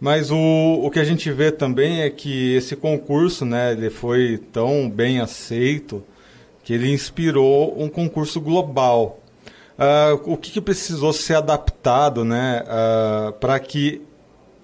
Mas 0.00 0.30
o, 0.30 0.36
o 0.36 0.90
que 0.90 0.98
a 0.98 1.04
gente 1.04 1.30
vê 1.30 1.50
também 1.50 2.02
é 2.02 2.10
que 2.10 2.54
esse 2.54 2.74
concurso, 2.74 3.44
né, 3.44 3.72
ele 3.72 3.90
foi 3.90 4.38
tão 4.52 4.88
bem 4.88 5.20
aceito 5.20 6.02
que 6.62 6.72
ele 6.72 6.92
inspirou 6.92 7.80
um 7.82 7.88
concurso 7.88 8.40
global 8.40 9.19
Uh, 9.80 10.32
o 10.32 10.36
que, 10.36 10.50
que, 10.50 10.60
precisou 10.60 11.10
ser 11.10 11.36
adaptado 11.36 12.22
né, 12.22 12.62
uh, 12.66 13.32
para 13.32 13.58
que 13.58 14.02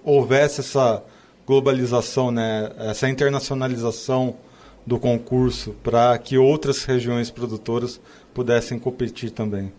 houvesse 0.03 0.59
essa 0.59 1.03
globalização, 1.45 2.29
né, 2.29 2.71
essa 2.77 3.09
internacionalização 3.09 4.37
do 4.85 4.99
concurso, 4.99 5.75
para 5.81 6.15
que 6.19 6.37
outras 6.37 6.85
regiões 6.85 7.31
produtoras 7.31 7.99
pudessem 8.31 8.77
competir 8.77 9.31
também? 9.31 9.73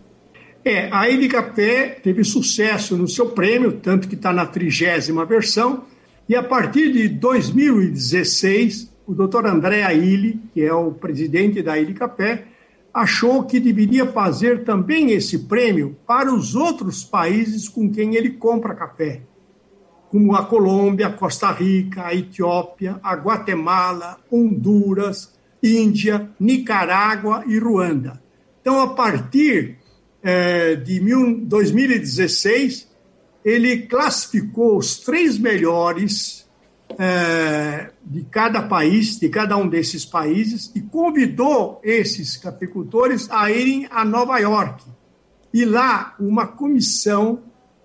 É, 0.65 0.89
a 0.91 1.07
Ilha 1.07 1.29
Café 1.29 1.97
teve 2.03 2.21
sucesso 2.25 2.97
no 2.97 3.07
seu 3.07 3.27
prêmio, 3.29 3.71
tanto 3.71 4.09
que 4.09 4.15
está 4.15 4.33
na 4.33 4.45
trigésima 4.45 5.25
versão, 5.25 5.85
e 6.27 6.35
a 6.35 6.43
partir 6.43 6.91
de 6.91 7.07
2016, 7.07 8.91
o 9.07 9.13
doutor 9.13 9.47
André 9.47 9.83
Aile, 9.83 10.37
que 10.53 10.61
é 10.61 10.73
o 10.73 10.91
presidente 10.91 11.61
da 11.61 11.79
Ilha 11.79 11.93
Café, 11.93 12.43
achou 12.93 13.43
que 13.43 13.59
deveria 13.59 14.05
fazer 14.05 14.63
também 14.63 15.11
esse 15.11 15.39
prêmio 15.39 15.97
para 16.05 16.33
os 16.33 16.55
outros 16.55 17.03
países 17.03 17.69
com 17.69 17.91
quem 17.91 18.15
ele 18.15 18.31
compra 18.31 18.75
café, 18.75 19.21
como 20.09 20.35
a 20.35 20.45
Colômbia, 20.45 21.11
Costa 21.11 21.51
Rica, 21.51 22.05
a 22.05 22.15
Etiópia, 22.15 22.99
a 23.03 23.13
Guatemala, 23.13 24.17
Honduras, 24.31 25.37
Índia, 25.61 26.29
Nicarágua 26.39 27.43
e 27.45 27.59
Ruanda. 27.59 28.21
Então, 28.61 28.81
a 28.81 28.93
partir 28.93 29.77
é, 30.23 30.75
de 30.75 30.99
2016, 30.99 32.89
ele 33.43 33.83
classificou 33.83 34.77
os 34.77 34.99
três 34.99 35.37
melhores 35.37 36.48
é, 37.01 37.91
de 38.05 38.23
cada 38.25 38.61
país, 38.61 39.17
de 39.17 39.29
cada 39.29 39.55
um 39.55 39.69
desses 39.69 40.03
países, 40.03 40.69
e 40.75 40.81
convidou 40.81 41.79
esses 41.81 42.35
cafeicultores 42.35 43.31
a 43.31 43.49
irem 43.49 43.87
a 43.89 44.03
Nova 44.03 44.37
York. 44.37 44.83
E 45.53 45.63
lá, 45.63 46.13
uma 46.19 46.45
comissão 46.45 47.41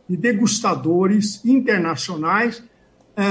de 0.09 0.17
degustadores 0.17 1.45
internacionais 1.45 2.61
é, 3.17 3.23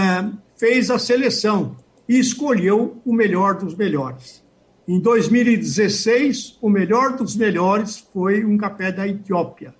fez 0.56 0.90
a 0.90 0.98
seleção 0.98 1.76
e 2.08 2.18
escolheu 2.18 3.02
o 3.06 3.14
melhor 3.14 3.56
dos 3.56 3.76
melhores. 3.76 4.42
Em 4.88 5.00
2016, 5.00 6.58
o 6.62 6.70
melhor 6.70 7.18
dos 7.18 7.36
melhores 7.36 7.98
foi 8.14 8.46
um 8.46 8.58
café 8.58 8.90
da 8.92 9.06
Etiópia. 9.06 9.76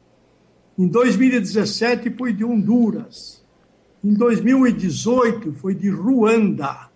Em 0.78 0.88
2017, 0.88 2.10
foi 2.18 2.34
de 2.34 2.44
Honduras. 2.44 3.43
Em 4.04 4.14
2018, 4.14 5.54
foi 5.54 5.74
de 5.74 5.90
Ruanda. 5.90 6.90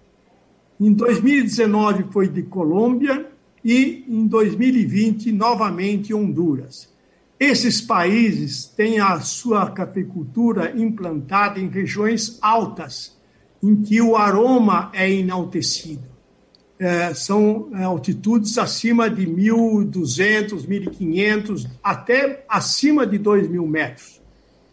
Em 0.80 0.94
2019, 0.94 2.06
foi 2.12 2.28
de 2.28 2.44
Colômbia. 2.44 3.32
E 3.64 4.06
em 4.08 4.28
2020, 4.28 5.32
novamente, 5.32 6.14
Honduras. 6.14 6.94
Esses 7.40 7.82
países 7.82 8.66
têm 8.66 9.00
a 9.00 9.20
sua 9.20 9.70
cafeicultura 9.72 10.74
implantada 10.76 11.60
em 11.60 11.70
regiões 11.70 12.38
altas, 12.42 13.18
em 13.62 13.76
que 13.76 14.02
o 14.02 14.16
aroma 14.16 14.92
é 14.94 15.12
enaltecido 15.12 16.18
é, 16.80 17.14
são 17.14 17.70
é, 17.74 17.84
altitudes 17.84 18.58
acima 18.58 19.10
de 19.10 19.26
1.200, 19.26 20.68
1.500, 20.68 21.70
até 21.84 22.46
acima 22.48 23.06
de 23.06 23.18
2.000 23.18 23.68
metros. 23.68 24.22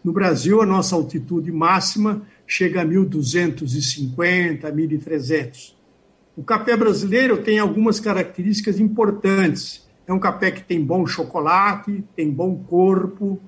No 0.04 0.12
Brasil, 0.12 0.60
a 0.60 0.66
nossa 0.66 0.94
altitude 0.94 1.50
máxima 1.50 2.22
chega 2.46 2.82
a 2.82 2.84
1.250, 2.84 4.60
1.300. 4.60 5.74
O 6.36 6.44
café 6.44 6.76
brasileiro 6.76 7.38
tem 7.38 7.58
algumas 7.58 7.98
características 7.98 8.78
importantes. 8.78 9.88
É 10.06 10.12
um 10.12 10.18
café 10.18 10.50
que 10.50 10.62
tem 10.62 10.84
bom 10.84 11.06
chocolate, 11.06 12.04
tem 12.14 12.30
bom 12.30 12.54
corpo, 12.54 13.40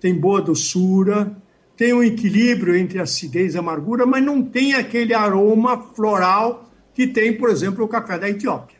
tem 0.00 0.12
boa 0.12 0.42
doçura, 0.42 1.36
tem 1.76 1.92
um 1.92 2.02
equilíbrio 2.02 2.74
entre 2.74 2.98
acidez 2.98 3.54
e 3.54 3.58
amargura, 3.58 4.04
mas 4.04 4.24
não 4.24 4.42
tem 4.42 4.74
aquele 4.74 5.14
aroma 5.14 5.80
floral 5.94 6.68
que 6.92 7.06
tem, 7.06 7.36
por 7.36 7.50
exemplo, 7.50 7.84
o 7.84 7.88
café 7.88 8.18
da 8.18 8.28
Etiópia. 8.28 8.78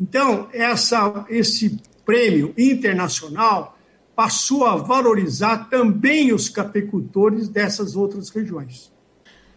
Então, 0.00 0.48
essa, 0.54 1.26
esse 1.28 1.78
prêmio 2.06 2.54
internacional 2.56 3.76
passou 4.20 4.66
a 4.66 4.76
valorizar 4.76 5.70
também 5.70 6.30
os 6.30 6.46
cafeicultores 6.46 7.48
dessas 7.48 7.96
outras 7.96 8.28
regiões. 8.28 8.92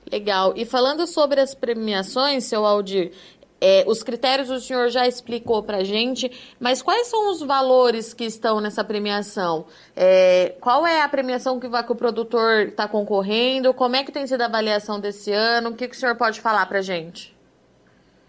Legal. 0.10 0.54
E 0.56 0.64
falando 0.64 1.06
sobre 1.06 1.42
as 1.42 1.54
premiações, 1.54 2.46
seu 2.46 2.66
Aldir, 2.66 3.12
é, 3.60 3.84
os 3.86 4.02
critérios 4.04 4.50
o 4.50 4.62
senhor 4.62 4.88
já 4.88 5.06
explicou 5.06 5.64
para 5.64 5.80
a 5.80 5.84
gente, 5.84 6.32
mas 6.62 6.82
quais 6.82 7.08
são 7.08 7.30
os 7.30 7.42
valores 7.42 8.14
que 8.14 8.24
estão 8.24 8.62
nessa 8.62 8.86
premiação? 8.86 9.66
É, 9.98 10.56
qual 10.62 10.88
é 10.88 11.02
a 11.02 11.10
premiação 11.10 11.60
que, 11.60 11.68
vai, 11.68 11.86
que 11.86 11.92
o 11.92 11.96
produtor 11.96 12.68
está 12.68 12.88
concorrendo? 12.88 13.74
Como 13.74 13.98
é 13.98 14.04
que 14.06 14.14
tem 14.14 14.26
sido 14.26 14.44
a 14.44 14.46
avaliação 14.46 14.98
desse 14.98 15.34
ano? 15.34 15.72
O 15.72 15.76
que, 15.76 15.90
que 15.90 15.96
o 15.98 16.00
senhor 16.00 16.16
pode 16.16 16.40
falar 16.40 16.66
para 16.68 16.80
a 16.80 16.82
gente? 16.82 17.33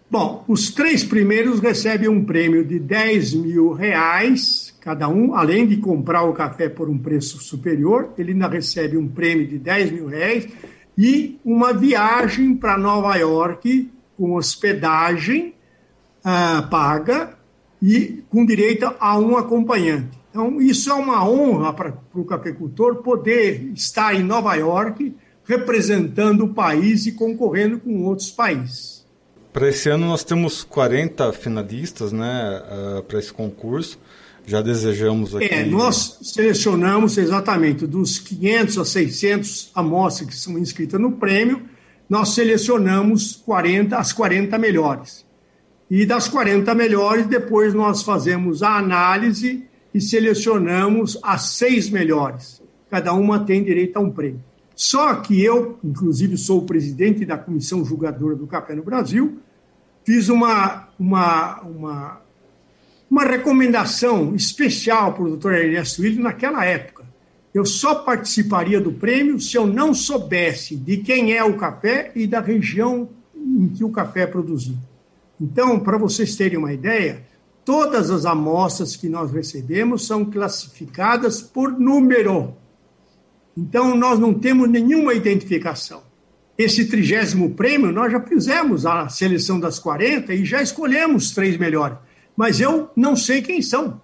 Bom, 0.09 0.45
os 0.47 0.69
três 0.69 1.03
primeiros 1.03 1.59
recebem 1.59 2.07
um 2.07 2.23
prêmio 2.23 2.63
de 2.63 2.79
10 2.79 3.33
mil 3.33 3.73
reais 3.73 4.65
cada 4.85 5.09
um, 5.09 5.33
além 5.33 5.65
de 5.65 5.77
comprar 5.77 6.21
o 6.25 6.33
café 6.33 6.69
por 6.69 6.87
um 6.87 6.97
preço 6.99 7.39
superior, 7.39 8.13
ele 8.19 8.33
ainda 8.33 8.47
recebe 8.47 8.95
um 8.95 9.07
prêmio 9.07 9.47
de 9.47 9.57
10 9.57 9.91
mil 9.91 10.05
reais 10.05 10.47
e 10.95 11.39
uma 11.43 11.73
viagem 11.73 12.55
para 12.55 12.77
Nova 12.77 13.15
York 13.15 13.91
com 14.15 14.35
hospedagem 14.35 15.55
uh, 16.23 16.69
paga 16.69 17.35
e 17.81 18.23
com 18.29 18.45
direito 18.45 18.93
a 18.99 19.17
um 19.17 19.35
acompanhante. 19.35 20.19
Então, 20.29 20.61
isso 20.61 20.91
é 20.91 20.93
uma 20.93 21.27
honra 21.27 21.73
para 21.73 21.93
o 22.13 22.23
cafeicultor 22.23 22.97
poder 22.97 23.71
estar 23.73 24.13
em 24.13 24.21
Nova 24.21 24.53
York 24.53 25.15
representando 25.45 26.45
o 26.45 26.53
país 26.53 27.07
e 27.07 27.13
concorrendo 27.13 27.79
com 27.79 28.03
outros 28.03 28.29
países. 28.29 28.94
Para 29.55 29.69
esse 29.69 29.87
ano 29.87 30.07
nós 30.07 30.21
temos 30.21 30.65
40 30.65 31.31
finalistas 31.31 32.11
né, 32.11 32.61
uh, 32.97 33.03
para 33.03 33.17
esse 33.17 33.31
concurso. 33.31 33.97
Já 34.45 34.61
desejamos 34.61 35.33
aqui. 35.33 35.45
É, 35.45 35.65
nós 35.65 36.19
selecionamos 36.23 37.17
exatamente 37.17 37.87
dos 37.87 38.19
500 38.19 38.77
a 38.77 38.83
600 38.83 39.71
amostras 39.73 40.29
que 40.29 40.35
são 40.35 40.59
inscritas 40.59 40.99
no 40.99 41.13
prêmio, 41.13 41.61
nós 42.09 42.31
selecionamos 42.31 43.41
40, 43.45 43.95
as 43.97 44.11
40 44.11 44.57
melhores. 44.57 45.25
E 45.89 46.05
das 46.05 46.27
40 46.27 46.75
melhores, 46.75 47.25
depois 47.25 47.73
nós 47.73 48.03
fazemos 48.03 48.61
a 48.61 48.77
análise 48.77 49.63
e 49.93 50.01
selecionamos 50.01 51.17
as 51.23 51.55
seis 51.55 51.89
melhores. 51.89 52.61
Cada 52.91 53.13
uma 53.13 53.39
tem 53.39 53.63
direito 53.63 53.95
a 53.95 54.01
um 54.01 54.11
prêmio. 54.11 54.43
Só 54.75 55.15
que 55.15 55.41
eu, 55.41 55.79
inclusive, 55.83 56.37
sou 56.37 56.59
o 56.59 56.65
presidente 56.65 57.25
da 57.25 57.37
Comissão 57.37 57.85
Julgadora 57.85 58.35
do 58.35 58.45
Café 58.45 58.75
no 58.75 58.83
Brasil, 58.83 59.39
fiz 60.03 60.27
uma, 60.27 60.89
uma, 60.99 61.61
uma, 61.61 62.21
uma 63.09 63.23
recomendação 63.23 64.35
especial 64.35 65.13
para 65.13 65.23
o 65.23 65.29
doutor 65.29 65.53
Ernesto 65.53 66.01
Willi 66.01 66.21
naquela 66.21 66.65
época. 66.65 67.05
Eu 67.53 67.65
só 67.65 67.95
participaria 67.95 68.81
do 68.81 68.91
prêmio 68.91 69.39
se 69.39 69.55
eu 69.55 69.65
não 69.65 69.93
soubesse 69.93 70.75
de 70.75 70.97
quem 70.97 71.33
é 71.33 71.41
o 71.41 71.55
café 71.55 72.11
e 72.13 72.27
da 72.27 72.41
região 72.41 73.07
em 73.33 73.69
que 73.69 73.83
o 73.83 73.89
café 73.89 74.23
é 74.23 74.27
produzido. 74.27 74.77
Então, 75.39 75.79
para 75.79 75.97
vocês 75.97 76.35
terem 76.35 76.57
uma 76.57 76.73
ideia, 76.73 77.23
todas 77.63 78.11
as 78.11 78.25
amostras 78.25 78.97
que 78.97 79.07
nós 79.07 79.31
recebemos 79.31 80.05
são 80.05 80.25
classificadas 80.25 81.41
por 81.41 81.71
número. 81.71 82.53
Então, 83.57 83.95
nós 83.95 84.19
não 84.19 84.33
temos 84.33 84.69
nenhuma 84.69 85.13
identificação 85.13 86.03
esse 86.57 86.85
trigésimo 86.85 87.53
prêmio, 87.53 87.91
nós 87.91 88.11
já 88.11 88.21
fizemos 88.21 88.85
a 88.85 89.09
seleção 89.09 89.59
das 89.59 89.77
40 89.77 90.33
e 90.33 90.45
já 90.45 90.61
escolhemos 90.61 91.31
três 91.31 91.57
melhores. 91.57 91.97
Mas 92.35 92.59
eu 92.59 92.89
não 92.95 93.15
sei 93.15 93.41
quem 93.41 93.61
são, 93.61 94.01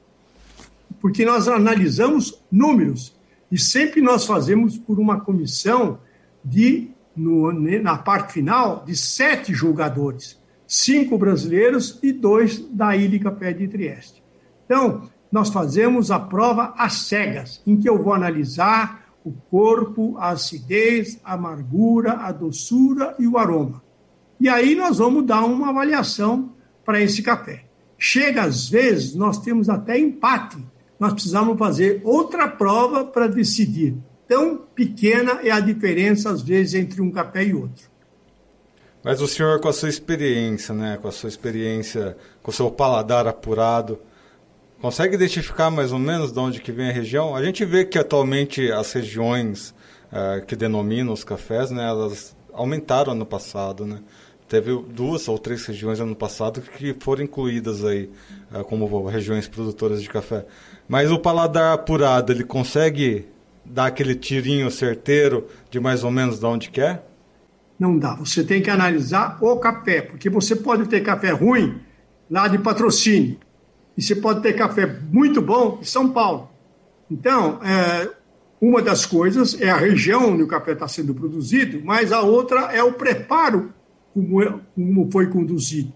porque 1.00 1.26
nós 1.26 1.48
analisamos 1.48 2.42
números 2.52 3.16
e 3.52 3.58
sempre 3.58 4.02
nós 4.02 4.26
fazemos 4.26 4.78
por 4.78 5.00
uma 5.00 5.22
comissão 5.22 6.00
de, 6.44 6.90
no, 7.16 7.52
na 7.52 7.98
parte 7.98 8.34
final, 8.34 8.84
de 8.86 8.96
sete 8.96 9.54
julgadores, 9.54 10.38
cinco 10.68 11.18
brasileiros 11.18 12.00
e 12.04 12.12
dois 12.12 12.60
da 12.60 12.96
Ilha 12.96 13.20
Café 13.20 13.54
de 13.54 13.68
Trieste. 13.68 14.22
Então, 14.66 15.10
nós 15.32 15.50
fazemos 15.50 16.12
a 16.12 16.20
prova 16.20 16.74
às 16.78 16.94
cegas, 16.94 17.62
em 17.66 17.78
que 17.78 17.88
eu 17.88 18.02
vou 18.02 18.14
analisar 18.14 19.01
o 19.24 19.32
corpo, 19.32 20.18
a 20.18 20.30
acidez, 20.30 21.20
a 21.24 21.34
amargura, 21.34 22.14
a 22.14 22.32
doçura 22.32 23.16
e 23.20 23.28
o 23.28 23.38
aroma. 23.38 23.82
E 24.40 24.50
aí 24.50 24.76
nós 24.76 24.98
vamos 24.98 25.26
dar 25.26 25.44
uma 25.46 25.70
avaliação 25.70 26.54
para 26.84 27.00
esse 27.00 27.22
café. 27.22 27.66
Chega 27.98 28.44
às 28.44 28.68
vezes, 28.68 29.14
nós 29.14 29.40
temos 29.40 29.70
até 29.70 29.98
empate. 29.98 30.58
Nós 31.00 31.14
precisamos 31.14 31.58
fazer 31.58 32.02
outra 32.04 32.48
prova 32.48 33.06
para 33.06 33.28
decidir. 33.28 33.96
Tão 34.28 34.58
pequena 34.58 35.40
é 35.44 35.52
a 35.52 35.60
diferença, 35.60 36.32
às 36.32 36.42
vezes, 36.42 36.74
entre 36.74 37.02
um 37.02 37.12
café 37.12 37.44
e 37.44 37.54
outro. 37.54 37.92
Mas 39.04 39.22
o 39.22 39.28
senhor, 39.28 39.60
com 39.60 39.68
a 39.68 39.74
sua 39.74 39.90
experiência, 39.90 40.74
né, 40.74 40.98
com 41.02 41.08
a 41.08 41.12
sua 41.12 41.28
experiência, 41.28 42.16
com 42.42 42.52
o 42.52 42.54
seu 42.54 42.70
paladar 42.72 43.28
apurado, 43.28 44.00
Consegue 44.82 45.14
identificar 45.14 45.70
mais 45.70 45.92
ou 45.92 46.00
menos 46.00 46.32
de 46.32 46.40
onde 46.40 46.60
que 46.60 46.72
vem 46.72 46.90
a 46.90 46.92
região? 46.92 47.36
A 47.36 47.46
gente 47.46 47.64
vê 47.64 47.86
que 47.86 48.00
atualmente 48.00 48.72
as 48.72 48.92
regiões 48.92 49.76
uh, 50.12 50.44
que 50.44 50.56
denominam 50.56 51.14
os 51.14 51.24
cafés, 51.24 51.70
né, 51.70 51.88
elas 51.88 52.36
aumentaram 52.52 53.14
ano 53.14 53.26
passado, 53.26 53.86
né? 53.86 54.00
Teve 54.48 54.76
duas 54.90 55.28
ou 55.28 55.38
três 55.38 55.64
regiões 55.68 56.00
ano 56.00 56.16
passado 56.16 56.62
que 56.62 56.96
foram 57.00 57.24
incluídas 57.24 57.86
aí 57.86 58.10
uh, 58.52 58.64
como 58.64 59.06
regiões 59.06 59.48
produtoras 59.48 60.02
de 60.02 60.10
café. 60.10 60.48
Mas 60.90 61.12
o 61.12 61.20
paladar 61.20 61.76
apurado, 61.76 62.32
ele 62.34 62.44
consegue 62.44 63.28
dar 63.64 63.86
aquele 63.86 64.16
tirinho 64.16 64.72
certeiro 64.72 65.48
de 65.70 65.80
mais 65.80 66.04
ou 66.04 66.10
menos 66.10 66.40
de 66.40 66.46
onde? 66.48 66.72
É? 66.82 67.00
Não 67.80 68.00
dá. 68.00 68.16
Você 68.16 68.44
tem 68.44 68.64
que 68.64 68.70
analisar 68.72 69.38
o 69.42 69.58
café, 69.58 70.02
porque 70.02 70.28
você 70.28 70.56
pode 70.56 70.88
ter 70.90 71.02
café 71.02 71.30
ruim 71.30 71.80
lá 72.28 72.48
de 72.48 72.58
patrocínio 72.58 73.38
e 73.98 74.02
você 74.02 74.16
pode 74.16 74.42
ter 74.42 74.54
café 74.54 74.86
muito 75.12 75.42
bom 75.42 75.80
em 75.82 75.86
São 75.86 76.10
Paulo. 76.10 76.50
Então, 77.10 77.60
é, 77.64 78.10
uma 78.60 78.82
das 78.82 79.06
coisas 79.06 79.60
é 79.60 79.70
a 79.70 79.78
região 79.78 80.32
onde 80.32 80.44
o 80.44 80.48
café 80.48 80.74
está 80.74 80.88
sendo 80.88 81.14
produzido, 81.14 81.82
mas 81.84 82.12
a 82.12 82.22
outra 82.22 82.72
é 82.74 82.84
o 82.84 82.94
preparo 82.94 83.74
como, 84.14 84.42
é, 84.42 84.54
como 84.76 85.12
foi 85.12 85.28
conduzido. 85.28 85.92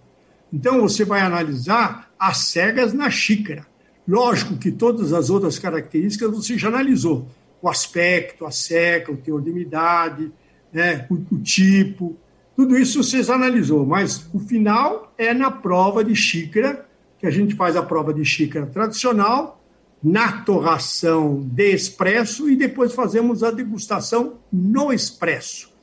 Então, 0.51 0.81
você 0.81 1.05
vai 1.05 1.21
analisar 1.21 2.11
as 2.19 2.37
cegas 2.37 2.93
na 2.93 3.09
xícara. 3.09 3.65
Lógico 4.07 4.57
que 4.57 4.71
todas 4.71 5.13
as 5.13 5.29
outras 5.29 5.57
características 5.57 6.31
você 6.31 6.57
já 6.57 6.67
analisou. 6.67 7.27
O 7.61 7.69
aspecto, 7.69 8.45
a 8.45 8.51
seca, 8.51 9.11
o 9.11 9.17
teor 9.17 9.41
de 9.41 9.49
umidade, 9.49 10.31
né, 10.71 11.07
o, 11.09 11.15
o 11.35 11.39
tipo, 11.39 12.15
tudo 12.55 12.77
isso 12.77 13.03
você 13.03 13.19
analisou, 13.31 13.85
mas 13.85 14.29
o 14.33 14.39
final 14.39 15.13
é 15.17 15.33
na 15.33 15.51
prova 15.51 16.03
de 16.03 16.15
xícara, 16.15 16.84
que 17.25 17.29
a 17.29 17.31
gente 17.31 17.55
faz 17.55 17.75
a 17.75 17.81
prova 17.81 18.13
de 18.13 18.23
xícara 18.23 18.67
tradicional, 18.67 19.59
na 20.03 20.43
torração 20.43 21.41
de 21.41 21.73
expresso 21.73 22.47
e 22.47 22.55
depois 22.55 22.93
fazemos 22.93 23.41
a 23.41 23.49
degustação 23.49 24.35
no 24.53 24.93
expresso. 24.93 25.73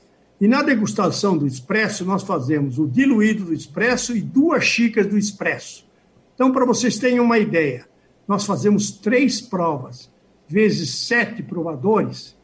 E 0.41 0.47
na 0.47 0.63
degustação 0.63 1.37
do 1.37 1.45
expresso, 1.45 2.05
nós 2.05 2.23
fazemos 2.23 2.79
o 2.79 2.87
diluído 2.87 3.47
do 3.47 3.53
expresso 3.53 4.17
e 4.17 4.21
duas 4.21 4.63
xícaras 4.63 5.11
do 5.11 5.19
expresso. 5.19 5.85
Então, 6.33 6.53
para 6.53 6.65
vocês 6.65 6.97
terem 6.97 7.19
uma 7.19 7.41
ideia, 7.41 7.89
nós 8.29 8.47
fazemos 8.47 8.93
três 8.93 9.41
provas, 9.41 10.09
vezes 10.49 10.91
sete 11.09 11.43
provadores. 11.43 12.37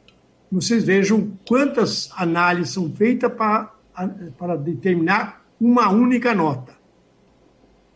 Vocês 0.51 0.83
vejam 0.83 1.33
quantas 1.47 2.11
análises 2.17 2.75
são 2.75 2.91
feitas 2.91 3.33
para, 3.33 3.73
para 4.37 4.57
determinar 4.57 5.45
uma 5.61 5.89
única 5.89 6.35
nota. 6.35 6.78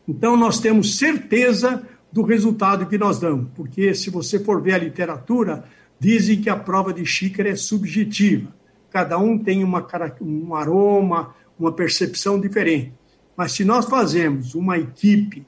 Então, 0.07 0.37
nós 0.37 0.61
temos 0.61 0.97
certeza 0.99 1.87
do 2.13 2.23
resultado 2.23 2.87
que 2.87 2.99
nós 2.99 3.19
damos, 3.19 3.49
porque 3.55 3.95
se 3.95 4.11
você 4.11 4.39
for 4.39 4.61
ver 4.61 4.75
a 4.75 4.79
literatura, 4.79 5.65
dizem 5.99 6.41
que 6.41 6.51
a 6.51 6.57
prova 6.57 6.93
de 6.93 7.07
xícara 7.07 7.49
é 7.49 7.57
subjetiva. 7.57 8.53
Cada 8.91 9.17
um 9.19 9.39
tem 9.39 9.65
uma, 9.65 9.87
um 10.21 10.55
aroma, 10.55 11.35
uma 11.59 11.73
percepção 11.73 12.39
diferente. 12.39 12.93
Mas 13.37 13.53
se 13.53 13.65
nós 13.65 13.87
fazemos 13.87 14.55
uma 14.55 14.77
equipe 14.77 15.47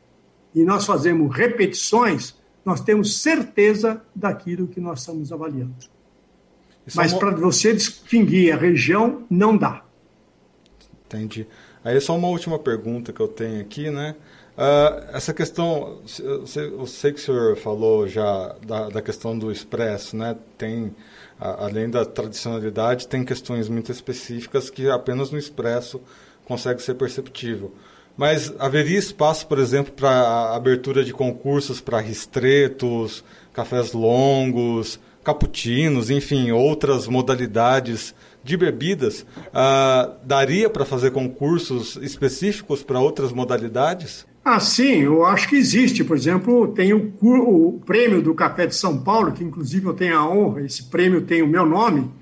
e 0.55 0.62
nós 0.62 0.87
fazemos 0.87 1.35
repetições, 1.35 2.35
nós 2.64 2.81
temos 2.81 3.21
certeza 3.21 4.03
daquilo 4.14 4.67
que 4.67 4.81
nós 4.81 5.01
estamos 5.01 5.33
avaliando. 5.33 5.75
Isso 6.87 6.97
Mas 6.97 7.12
é 7.12 7.17
uma... 7.17 7.21
para 7.21 7.31
você 7.37 7.75
distinguir 7.75 8.55
a 8.55 8.57
região, 8.57 9.25
não 9.29 9.57
dá. 9.57 9.85
Entendi. 11.07 11.47
Aí 11.85 12.01
só 12.01 12.17
uma 12.17 12.29
última 12.29 12.59
pergunta 12.59 13.12
que 13.12 13.21
eu 13.21 13.29
tenho 13.29 13.61
aqui, 13.61 13.90
né? 13.90 14.14
Uh, 14.57 15.17
essa 15.17 15.35
questão, 15.35 16.01
eu 16.21 16.47
sei, 16.47 16.67
eu 16.69 16.87
sei, 16.87 17.12
que 17.12 17.19
o 17.19 17.23
senhor 17.23 17.57
falou 17.57 18.07
já 18.07 18.55
da, 18.64 18.88
da 18.88 19.03
questão 19.03 19.37
do 19.37 19.51
expresso, 19.51 20.17
né? 20.17 20.37
Tem, 20.57 20.95
a, 21.40 21.64
além 21.64 21.90
da 21.90 22.05
tradicionalidade, 22.05 23.09
tem 23.09 23.25
questões 23.25 23.69
muito 23.69 23.90
específicas 23.90 24.71
que 24.71 24.88
apenas 24.88 25.33
no 25.33 25.38
expresso 25.38 26.01
consegue 26.45 26.81
ser 26.81 26.95
perceptível. 26.95 27.75
Mas 28.17 28.55
haveria 28.61 28.97
espaço, 28.97 29.45
por 29.49 29.59
exemplo, 29.59 29.93
para 29.93 30.55
abertura 30.55 31.05
de 31.05 31.12
concursos 31.12 31.81
para 31.81 31.99
ristretos, 31.99 33.25
cafés 33.53 33.93
longos, 33.93 35.01
cappuccinos, 35.25 36.11
enfim, 36.11 36.53
outras 36.53 37.09
modalidades 37.09 38.14
de 38.45 38.57
bebidas? 38.57 39.23
Uh, 39.49 40.14
daria 40.23 40.71
para 40.71 40.85
fazer 40.85 41.11
concursos 41.11 41.97
específicos 41.97 42.85
para 42.85 43.01
outras 43.01 43.33
modalidades? 43.33 44.25
Ah, 44.44 44.61
sim, 44.61 45.04
eu 45.04 45.24
acho 45.24 45.48
que 45.48 45.57
existe. 45.57 46.04
Por 46.04 46.16
exemplo, 46.16 46.68
tem 46.68 46.92
o, 46.92 47.12
o, 47.22 47.80
prêmio 47.80 48.20
do 48.20 48.35
Café 48.35 48.66
de 48.66 48.74
São 48.74 49.02
Paulo, 49.02 49.33
que 49.33 49.42
inclusive 49.42 49.87
eu 49.87 49.94
tenho 49.94 50.18
a 50.18 50.28
honra, 50.28 50.62
esse 50.62 50.85
prêmio 50.90 51.22
tem 51.22 51.40
o 51.40 51.48
meu 51.48 51.64
nome, 51.64 52.12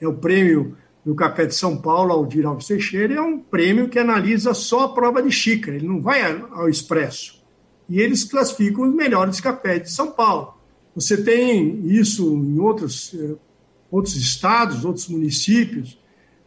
é 0.00 0.08
o 0.08 0.14
prêmio 0.14 0.76
do 1.04 1.14
Café 1.14 1.46
de 1.46 1.54
São 1.54 1.76
Paulo, 1.76 2.12
Aldir 2.12 2.44
Alves 2.44 2.66
Teixeira, 2.66 3.14
é 3.14 3.20
um 3.20 3.38
prêmio 3.38 3.88
que 3.88 3.98
analisa 3.98 4.52
só 4.54 4.86
a 4.86 4.88
prova 4.92 5.22
de 5.22 5.30
xícara, 5.30 5.76
ele 5.76 5.86
não 5.86 6.02
vai 6.02 6.20
ao 6.50 6.68
expresso. 6.68 7.40
E 7.88 8.00
eles 8.00 8.24
classificam 8.24 8.88
os 8.88 8.94
melhores 8.94 9.40
cafés 9.40 9.82
de 9.84 9.90
São 9.92 10.10
Paulo. 10.10 10.54
Você 10.94 11.22
tem 11.22 11.86
isso 11.86 12.34
em 12.34 12.58
outros, 12.58 13.14
eh, 13.14 13.36
outros 13.90 14.16
estados, 14.16 14.84
outros 14.84 15.08
municípios. 15.08 15.98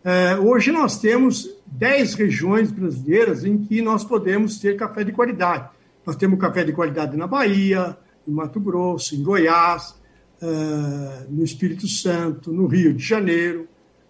É, 0.04 0.38
hoje 0.38 0.72
nós 0.72 1.00
temos 1.00 1.50
10 1.82 2.14
regiões 2.14 2.70
brasileiras 2.70 3.44
em 3.44 3.58
que 3.58 3.82
nós 3.82 4.04
podemos 4.04 4.60
ter 4.60 4.78
café 4.78 5.04
de 5.04 5.12
qualidade. 5.12 5.68
Nós 6.06 6.16
temos 6.16 6.40
café 6.40 6.64
de 6.64 6.72
qualidade 6.72 7.18
na 7.18 7.26
Bahia, 7.26 7.98
em 8.28 8.32
Mato 8.32 8.60
Grosso, 8.60 9.16
em 9.16 9.24
Goiás, 9.24 10.00
é, 10.40 11.26
no 11.28 11.44
Espírito 11.44 11.88
Santo, 11.88 12.52
no 12.52 12.68
Rio 12.68 12.94
de 12.94 13.04
Janeiro, 13.04 13.68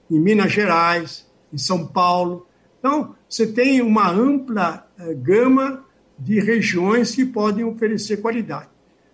em 0.10 0.20
Minas 0.20 0.52
Gerais, 0.52 1.26
em 1.54 1.58
São 1.58 1.88
Paulo. 1.88 2.46
Então, 2.78 3.16
você 3.30 3.48
tem 3.48 3.82
uma 3.82 4.12
ampla 4.12 4.86
é, 5.00 5.14
gama 5.14 5.86
de 6.20 6.42
regiões 6.42 7.16
que 7.16 7.24
podem 7.24 7.64
oferecer 7.64 8.18
qualidade. 8.18 8.68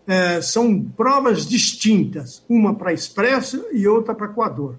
É, 0.07 0.41
são 0.41 0.81
provas 0.81 1.45
distintas, 1.45 2.43
uma 2.49 2.73
para 2.73 2.91
expresso 2.91 3.67
e 3.71 3.87
outra 3.87 4.15
para 4.15 4.29
coador. 4.29 4.77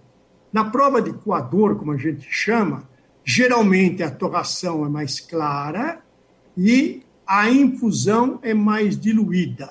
Na 0.52 0.64
prova 0.64 1.00
de 1.00 1.12
coador, 1.12 1.76
como 1.76 1.92
a 1.92 1.96
gente 1.96 2.26
chama, 2.28 2.82
geralmente 3.28 4.02
a 4.02 4.10
torração 4.10 4.86
é 4.86 4.88
mais 4.88 5.20
clara 5.20 6.00
e 6.56 7.02
a 7.26 7.50
infusão 7.50 8.38
é 8.42 8.54
mais 8.54 8.98
diluída. 8.98 9.70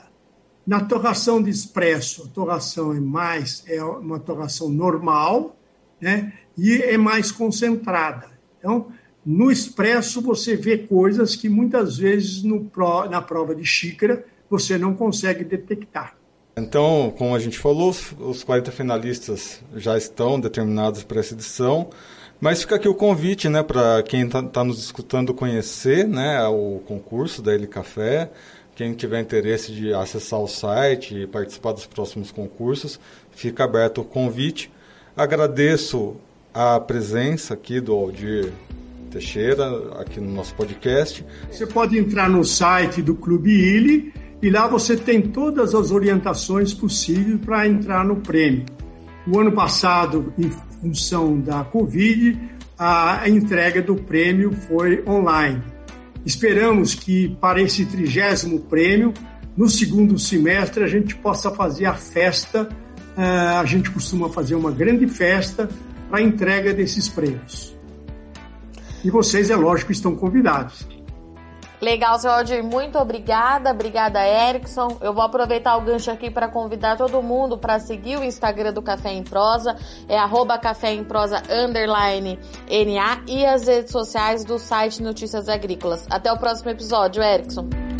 Na 0.65 0.81
torração 0.81 1.41
de 1.41 1.49
expresso, 1.49 2.25
a 2.25 2.27
torração 2.27 2.93
é 2.93 2.99
mais 2.99 3.63
é 3.65 3.83
uma 3.83 4.19
torração 4.19 4.69
normal, 4.69 5.55
né? 5.99 6.33
E 6.55 6.75
é 6.83 6.99
mais 6.99 7.31
concentrada. 7.31 8.29
Então, 8.59 8.89
no 9.25 9.49
expresso 9.49 10.21
você 10.21 10.55
vê 10.55 10.77
coisas 10.77 11.35
que 11.35 11.49
muitas 11.49 11.97
vezes 11.97 12.43
no, 12.43 12.69
na 13.09 13.23
prova 13.23 13.55
de 13.55 13.65
xícara 13.65 14.23
você 14.47 14.77
não 14.77 14.93
consegue 14.93 15.43
detectar. 15.43 16.15
Então, 16.55 17.11
como 17.17 17.35
a 17.35 17.39
gente 17.39 17.57
falou, 17.57 17.89
os 18.19 18.43
40 18.43 18.71
finalistas 18.71 19.63
já 19.75 19.97
estão 19.97 20.39
determinados 20.39 21.03
para 21.03 21.19
essa 21.19 21.33
edição, 21.33 21.89
mas 22.39 22.61
fica 22.61 22.75
aqui 22.75 22.87
o 22.87 22.93
convite 22.93 23.49
né, 23.49 23.63
para 23.63 24.03
quem 24.03 24.25
está 24.25 24.43
tá 24.43 24.63
nos 24.63 24.79
escutando 24.79 25.33
conhecer 25.33 26.07
né, 26.07 26.45
o 26.47 26.81
concurso 26.85 27.41
da 27.41 27.53
Ele 27.53 27.67
Café, 27.67 28.29
quem 28.75 28.93
tiver 28.93 29.19
interesse 29.19 29.71
de 29.71 29.91
acessar 29.93 30.39
o 30.39 30.47
site 30.47 31.15
e 31.15 31.27
participar 31.27 31.71
dos 31.71 31.87
próximos 31.87 32.31
concursos, 32.31 32.99
fica 33.31 33.63
aberto 33.63 34.01
o 34.01 34.05
convite. 34.05 34.71
Agradeço 35.15 36.15
a 36.53 36.79
presença 36.79 37.55
aqui 37.55 37.81
do 37.81 37.93
Aldir 37.93 38.51
Teixeira, 39.09 39.93
aqui 39.99 40.19
no 40.19 40.31
nosso 40.31 40.53
podcast. 40.53 41.25
Você 41.51 41.65
pode 41.65 41.97
entrar 41.97 42.29
no 42.29 42.43
site 42.43 43.01
do 43.01 43.15
Clube 43.15 43.51
Illy 43.51 44.13
e 44.43 44.49
lá 44.51 44.67
você 44.67 44.95
tem 44.95 45.21
todas 45.21 45.73
as 45.73 45.89
orientações 45.89 46.71
possíveis 46.71 47.39
para 47.43 47.67
entrar 47.67 48.05
no 48.05 48.17
prêmio. 48.17 48.65
O 49.27 49.39
ano 49.39 49.51
passado, 49.51 50.31
função 50.81 51.39
da 51.39 51.63
Covid, 51.63 52.39
a 52.77 53.27
entrega 53.27 53.81
do 53.81 53.95
prêmio 53.95 54.51
foi 54.51 55.03
online. 55.07 55.61
Esperamos 56.25 56.93
que 56.93 57.29
para 57.41 57.61
esse 57.61 57.85
trigésimo 57.85 58.59
prêmio, 58.59 59.13
no 59.55 59.69
segundo 59.69 60.19
semestre, 60.19 60.83
a 60.83 60.87
gente 60.87 61.15
possa 61.15 61.49
fazer 61.51 61.85
a 61.85 61.93
festa. 61.93 62.69
Eh, 63.17 63.21
a 63.21 63.65
gente 63.65 63.89
costuma 63.89 64.29
fazer 64.29 64.53
uma 64.53 64.69
grande 64.69 65.07
festa 65.07 65.67
para 66.09 66.19
a 66.19 66.21
entrega 66.21 66.73
desses 66.73 67.07
prêmios. 67.07 67.75
E 69.03 69.09
vocês, 69.09 69.49
é 69.49 69.55
lógico, 69.55 69.91
estão 69.91 70.15
convidados. 70.15 70.85
Legal, 71.79 72.17
seu 72.19 72.31
Aldir, 72.31 72.63
muito 72.63 72.97
obrigada. 72.97 73.71
Obrigada, 73.71 74.19
Erickson. 74.27 74.97
Eu 74.99 75.13
vou 75.13 75.23
aproveitar 75.23 75.77
o 75.77 75.81
gancho 75.81 76.09
aqui 76.09 76.31
para 76.31 76.47
convidar 76.47 76.97
todo 76.97 77.21
mundo 77.21 77.57
para 77.57 77.79
seguir 77.79 78.17
o 78.17 78.23
Instagram 78.23 78.73
do 78.73 78.81
Café 78.81 79.11
em 79.11 79.23
Prosa, 79.23 79.75
é 80.07 80.17
arroba 80.17 80.57
Café 80.57 80.93
em 80.93 81.03
Prosa 81.03 81.41
underline 81.49 82.39
NA 82.67 83.21
e 83.27 83.45
as 83.45 83.67
redes 83.67 83.91
sociais 83.91 84.43
do 84.43 84.57
site 84.57 85.03
Notícias 85.03 85.47
Agrícolas. 85.47 86.07
Até 86.09 86.31
o 86.31 86.37
próximo 86.37 86.71
episódio, 86.71 87.21
Erickson. 87.21 87.96